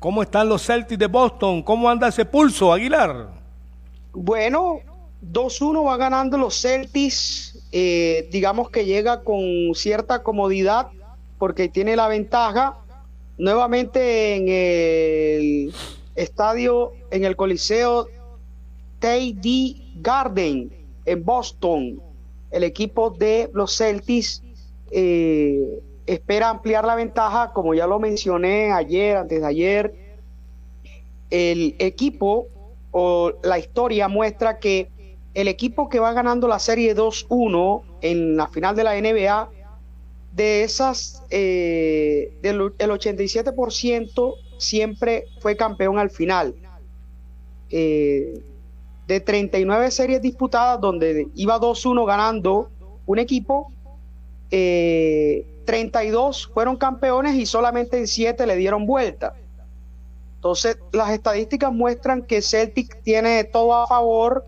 [0.04, 1.62] ¿Cómo están los Celtics de Boston?
[1.62, 3.30] ¿Cómo anda ese pulso, Aguilar?
[4.12, 4.80] Bueno,
[5.22, 7.58] 2-1 va ganando los Celtics.
[7.72, 9.40] eh, digamos que llega con
[9.74, 10.88] cierta comodidad
[11.38, 12.76] porque tiene la ventaja.
[13.38, 15.74] Nuevamente en el
[16.16, 18.06] estadio, en el Coliseo
[18.98, 20.70] TD Garden
[21.06, 21.98] en Boston,
[22.50, 24.42] el equipo de los Celtics
[24.90, 29.94] eh, espera ampliar la ventaja, como ya lo mencioné ayer, antes de ayer.
[31.30, 32.46] El equipo
[32.90, 34.88] o la historia muestra que
[35.34, 39.50] el equipo que va ganando la serie 2-1 en la final de la NBA,
[40.32, 46.54] de esas, eh, del el 87% siempre fue campeón al final.
[47.70, 48.42] Eh,
[49.06, 52.70] de 39 series disputadas, donde iba 2-1 ganando
[53.06, 53.72] un equipo,
[54.50, 59.34] eh, 32 fueron campeones y solamente en 7 le dieron vuelta.
[60.36, 64.44] Entonces, las estadísticas muestran que Celtic tiene todo a favor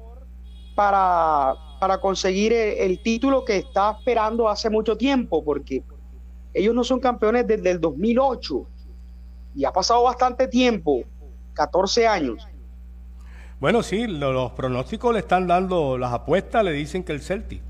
[0.75, 5.83] para, para conseguir el, el título que está esperando hace mucho tiempo, porque
[6.53, 8.67] ellos no son campeones desde el 2008
[9.55, 11.01] y ha pasado bastante tiempo,
[11.55, 12.47] 14 años.
[13.59, 17.63] Bueno, sí, lo- los pronósticos le están dando, las apuestas le dicen que el Celtic.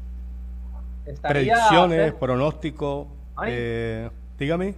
[1.05, 3.07] Estaría, Predicciones, pronósticos.
[3.47, 4.74] Eh, dígame.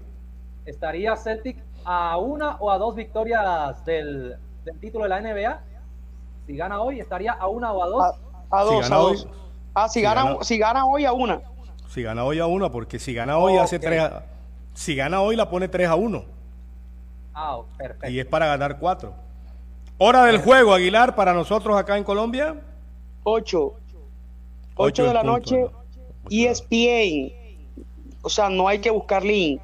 [0.66, 5.60] estaría Celtic a una o a dos victorias del, del título de la NBA.
[6.46, 8.04] Si gana hoy, estaría a una o a dos.
[8.50, 9.28] A, a Si dos, gana a hoy- dos.
[9.74, 11.40] Ah, si, si gana, gana- si gana hoy a una.
[11.88, 14.22] Si gana hoy a una, porque si gana hoy hace 3 a,
[14.74, 16.24] Si gana hoy la pone 3 a 1.
[17.34, 18.08] Ah, perfecto.
[18.10, 19.12] Y es para ganar 4.
[19.98, 22.56] Hora del juego, Aguilar, para nosotros acá en Colombia.
[23.24, 23.58] 8.
[23.62, 23.74] Ocho
[24.76, 25.70] 8 de la punto, noche, ¿no?
[26.30, 27.32] ESPN.
[28.28, 29.62] O sea, no hay que buscar link.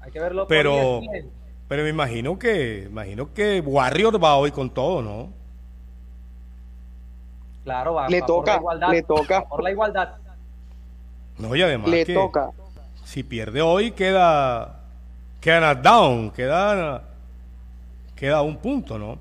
[0.00, 1.30] Hay que verlo por Pero, ESPN.
[1.68, 5.28] pero me imagino que, imagino que Warrior va hoy con todo, ¿no?
[7.64, 8.88] Claro, va, Le va por toca, la igualdad.
[8.90, 9.44] le toca.
[9.46, 10.14] Por la igualdad.
[11.36, 12.48] No, y además Le que toca.
[13.04, 14.80] si pierde hoy queda
[15.38, 17.04] queda down, queda
[18.16, 19.18] queda un punto, ¿no?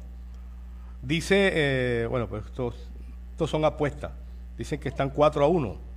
[1.02, 2.90] Dice, eh, bueno, pues estos,
[3.32, 4.12] estos son apuestas.
[4.58, 5.91] Dicen que están 4 a 1.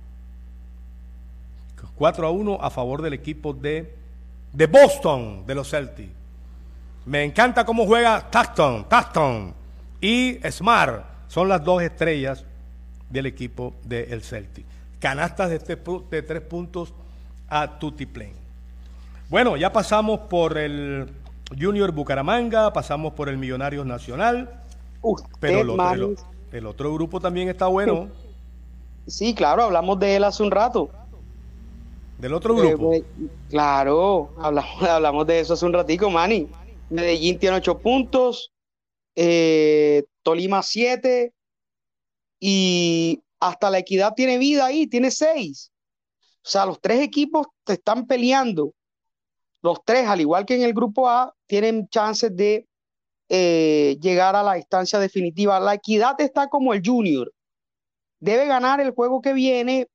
[1.95, 3.95] 4 a 1 a favor del equipo de,
[4.51, 6.11] de Boston, de los Celtics.
[7.05, 9.53] Me encanta cómo juega Taston, Taston
[10.01, 11.05] y Smart.
[11.27, 12.43] Son las dos estrellas
[13.09, 14.65] del equipo del Celtic.
[14.99, 15.75] Canastas de, este
[16.09, 16.93] de tres puntos
[17.47, 18.33] a Tutti Plain.
[19.29, 21.11] Bueno, ya pasamos por el
[21.59, 24.61] Junior Bucaramanga, pasamos por el Millonarios Nacional,
[25.01, 26.13] Usted, pero el otro,
[26.51, 28.09] el otro grupo también está bueno.
[29.07, 30.89] Sí, claro, hablamos de él hace un rato.
[32.17, 32.89] Del otro Eh, grupo.
[32.91, 33.03] me-
[33.49, 36.47] claro, hablamos, hablamos de eso hace un ratico, Manny.
[36.89, 38.51] Medellín tiene ocho puntos,
[39.15, 41.33] eh, Tolima siete
[42.39, 45.71] y hasta la Equidad tiene vida ahí, tiene seis.
[46.37, 48.73] O sea, los tres equipos te están peleando.
[49.61, 52.67] Los tres, al igual que en el grupo A, tienen chances de
[53.29, 55.59] eh, llegar a la instancia definitiva.
[55.59, 57.31] La Equidad está como el Junior.
[58.19, 59.87] Debe ganar el juego que viene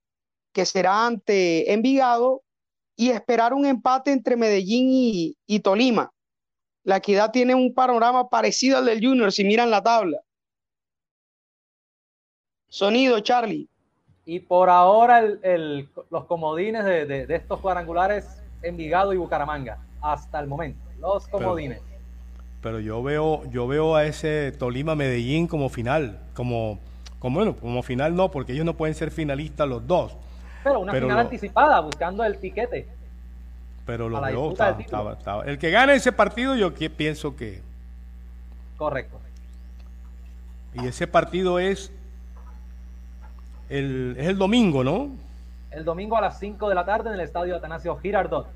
[0.53, 2.43] que será ante Envigado,
[2.97, 6.11] y esperar un empate entre Medellín y, y Tolima.
[6.85, 10.19] La Equidad tiene un panorama parecido al del Junior si miran la tabla.
[12.69, 13.69] Sonido, Charlie.
[14.27, 19.79] Y por ahora el- el- los comodines de, de- de estos cuadrangulares Envigado y Bucaramanga.
[20.03, 20.81] Hasta el momento.
[20.99, 21.81] Los comodines.
[22.63, 26.79] Pero yo veo, yo veo a ese Tolima Medellín como final, como,
[27.19, 30.15] como bueno, como final no, porque ellos no pueden ser finalistas los dos.
[30.63, 32.87] Pero una pero final lo- anticipada, buscando el tiquete.
[33.87, 37.63] Pero la veo, estaba- estaba- estaba- el que gane ese partido, yo que- pienso que.
[38.77, 39.19] Correcto.
[40.75, 41.91] Y ese partido es
[43.69, 45.09] el, es el domingo, ¿no?
[45.71, 48.47] El domingo a las 5 de la tarde en el estadio Atanasio Girardot.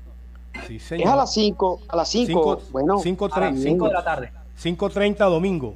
[0.67, 1.09] Sí, Es señor.
[1.09, 2.27] a las 5, a las 5.
[2.27, 4.31] Cinco- Bueno, cinco A las Tre- 5 de la tarde.
[4.57, 5.75] 5.30 domingo.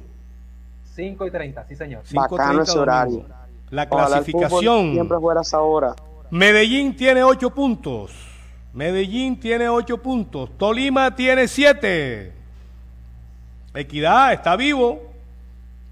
[0.94, 2.02] 5 y 30, sí señor.
[2.04, 3.12] 5:30 Bacano ese horario.
[3.18, 3.34] domingo.
[3.70, 4.92] La ojalá clasificación.
[4.92, 5.94] siempre fuera a esa hora.
[6.30, 8.12] Medellín tiene 8 puntos.
[8.72, 10.50] Medellín tiene 8 puntos.
[10.56, 12.32] Tolima tiene 7.
[13.74, 15.10] Equidad está vivo.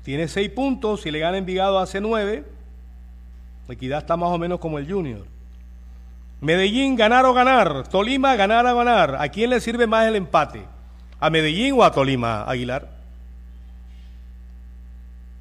[0.05, 1.03] Tiene 6 puntos.
[1.03, 2.45] Si le gana Envigado hace 9.
[3.69, 5.27] Equidad está más o menos como el Junior.
[6.41, 7.89] Medellín ganar o ganar.
[7.89, 9.17] Tolima ganar o ganar.
[9.21, 10.65] ¿A quién le sirve más el empate?
[11.21, 12.89] ¿A Medellín o a Tolima, Aguilar?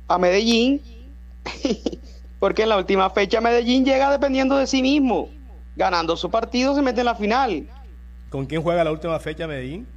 [0.07, 0.81] A Medellín,
[2.39, 5.29] porque en la última fecha Medellín llega dependiendo de sí mismo.
[5.75, 7.67] Ganando su partido se mete en la final.
[8.29, 9.87] ¿Con quién juega la última fecha Medellín?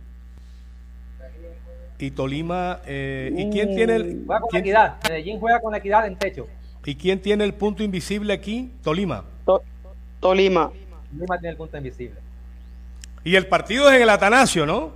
[1.98, 2.80] Y Tolima.
[2.86, 4.94] eh, ¿Y quién tiene el, Juega con la quién- equidad.
[5.08, 6.46] Medellín juega con la equidad en techo.
[6.84, 8.70] ¿Y quién tiene el punto invisible aquí?
[8.82, 9.24] Tolima.
[9.44, 9.62] To-
[10.18, 10.70] Tolima.
[11.12, 12.18] Lima tiene el punto invisible.
[13.22, 14.92] Y el partido es en el Atanasio, ¿no?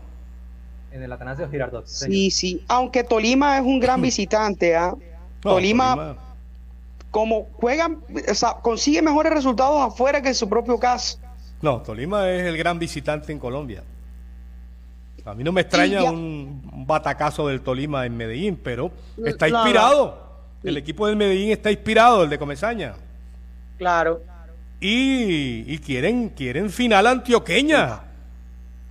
[0.93, 1.87] En el Atanasio Girardot.
[1.87, 2.65] sí, Sí.
[2.69, 4.95] Aunque Tolima es un gran visitante, ¿ah?
[4.95, 6.17] No, Tolima,
[7.15, 11.17] como juegan, o sea, consigue mejores resultados afuera que en su propio caso.
[11.63, 13.85] No, Tolima es el gran visitante en Colombia.
[15.25, 18.91] A mí no me extraña un batacazo del Tolima en Medellín, pero
[19.25, 19.59] está No, no.
[19.61, 20.25] inspirado.
[20.65, 22.95] El equipo del Medellín está inspirado, el de Comesaña.
[23.79, 24.21] Claro.
[24.81, 28.01] Y, y quieren, quieren final antioqueña.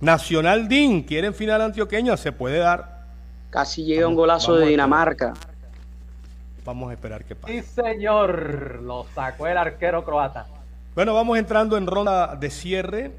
[0.00, 3.04] Nacional DIN, quieren final antioqueña, se puede dar.
[3.50, 5.34] Casi llega un golazo de Dinamarca.
[6.64, 7.52] Vamos a esperar qué pasa.
[7.52, 8.82] Sí, señor.
[8.82, 10.46] Lo sacó el arquero croata.
[10.94, 13.12] Bueno, vamos entrando en ronda de cierre.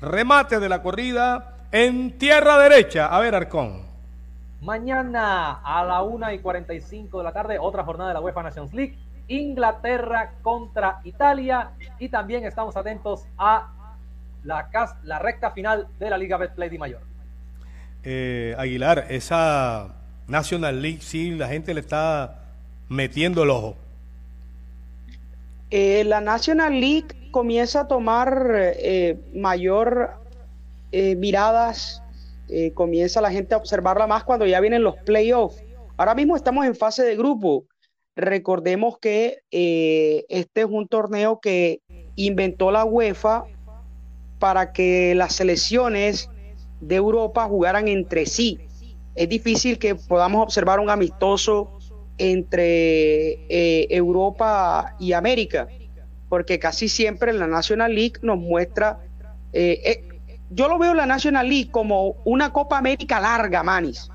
[0.00, 3.06] Remate de la corrida en tierra derecha.
[3.06, 3.82] A ver, Arcón.
[4.62, 8.72] Mañana a la 1 y 45 de la tarde, otra jornada de la UEFA Nations
[8.72, 8.96] League.
[9.28, 11.70] Inglaterra contra Italia.
[11.98, 13.68] Y también estamos atentos a
[14.44, 14.68] la,
[15.02, 17.00] la recta final de la Liga Betplay de Mayor.
[18.02, 19.99] Eh, Aguilar, esa
[20.30, 22.38] National League, sí, la gente le está
[22.88, 23.76] metiendo el ojo.
[25.70, 30.10] Eh, la National League comienza a tomar eh, mayor
[30.92, 32.02] eh, miradas,
[32.74, 35.62] comienza la gente a observarla más cuando ya vienen los playoffs.
[35.96, 37.64] Ahora mismo estamos en fase de grupo.
[38.16, 41.80] Recordemos que este es un torneo que
[42.16, 43.44] inventó la UEFA
[44.40, 46.28] para que las selecciones
[46.80, 48.58] de Europa jugaran entre sí.
[49.14, 51.78] Es difícil que podamos observar un amistoso
[52.18, 55.68] entre eh, Europa y América,
[56.28, 59.00] porque casi siempre la National League nos muestra,
[59.52, 64.10] eh, eh, yo lo veo la National League como una Copa América larga, Manis.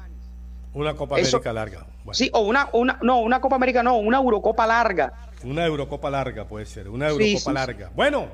[0.73, 1.87] Una Copa Eso- América larga.
[2.03, 5.11] Bueno, Sí, o una, una, no, una Copa América no, una Eurocopa larga.
[5.43, 7.51] Una Eurocopa larga puede ser, una Eurocopa sí, sí.
[7.53, 7.91] larga.
[7.95, 8.27] Bueno,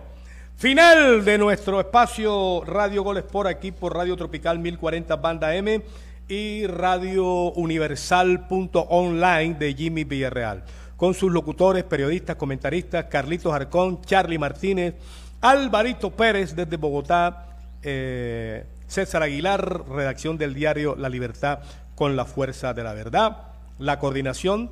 [0.58, 5.82] final de nuestro espacio Radio Goles por aquí por Radio Tropical 1040 Banda M
[6.32, 10.64] y Radio Universal.online de Jimmy Villarreal.
[10.96, 14.96] Con sus locutores, periodistas, comentaristas, Carlitos Arcón, Charlie Martínez,
[15.42, 21.60] Alvarito Pérez desde Bogotá, eh, César Aguilar, redacción del diario La Libertad
[21.96, 24.72] con la fuerza de la verdad, la coordinación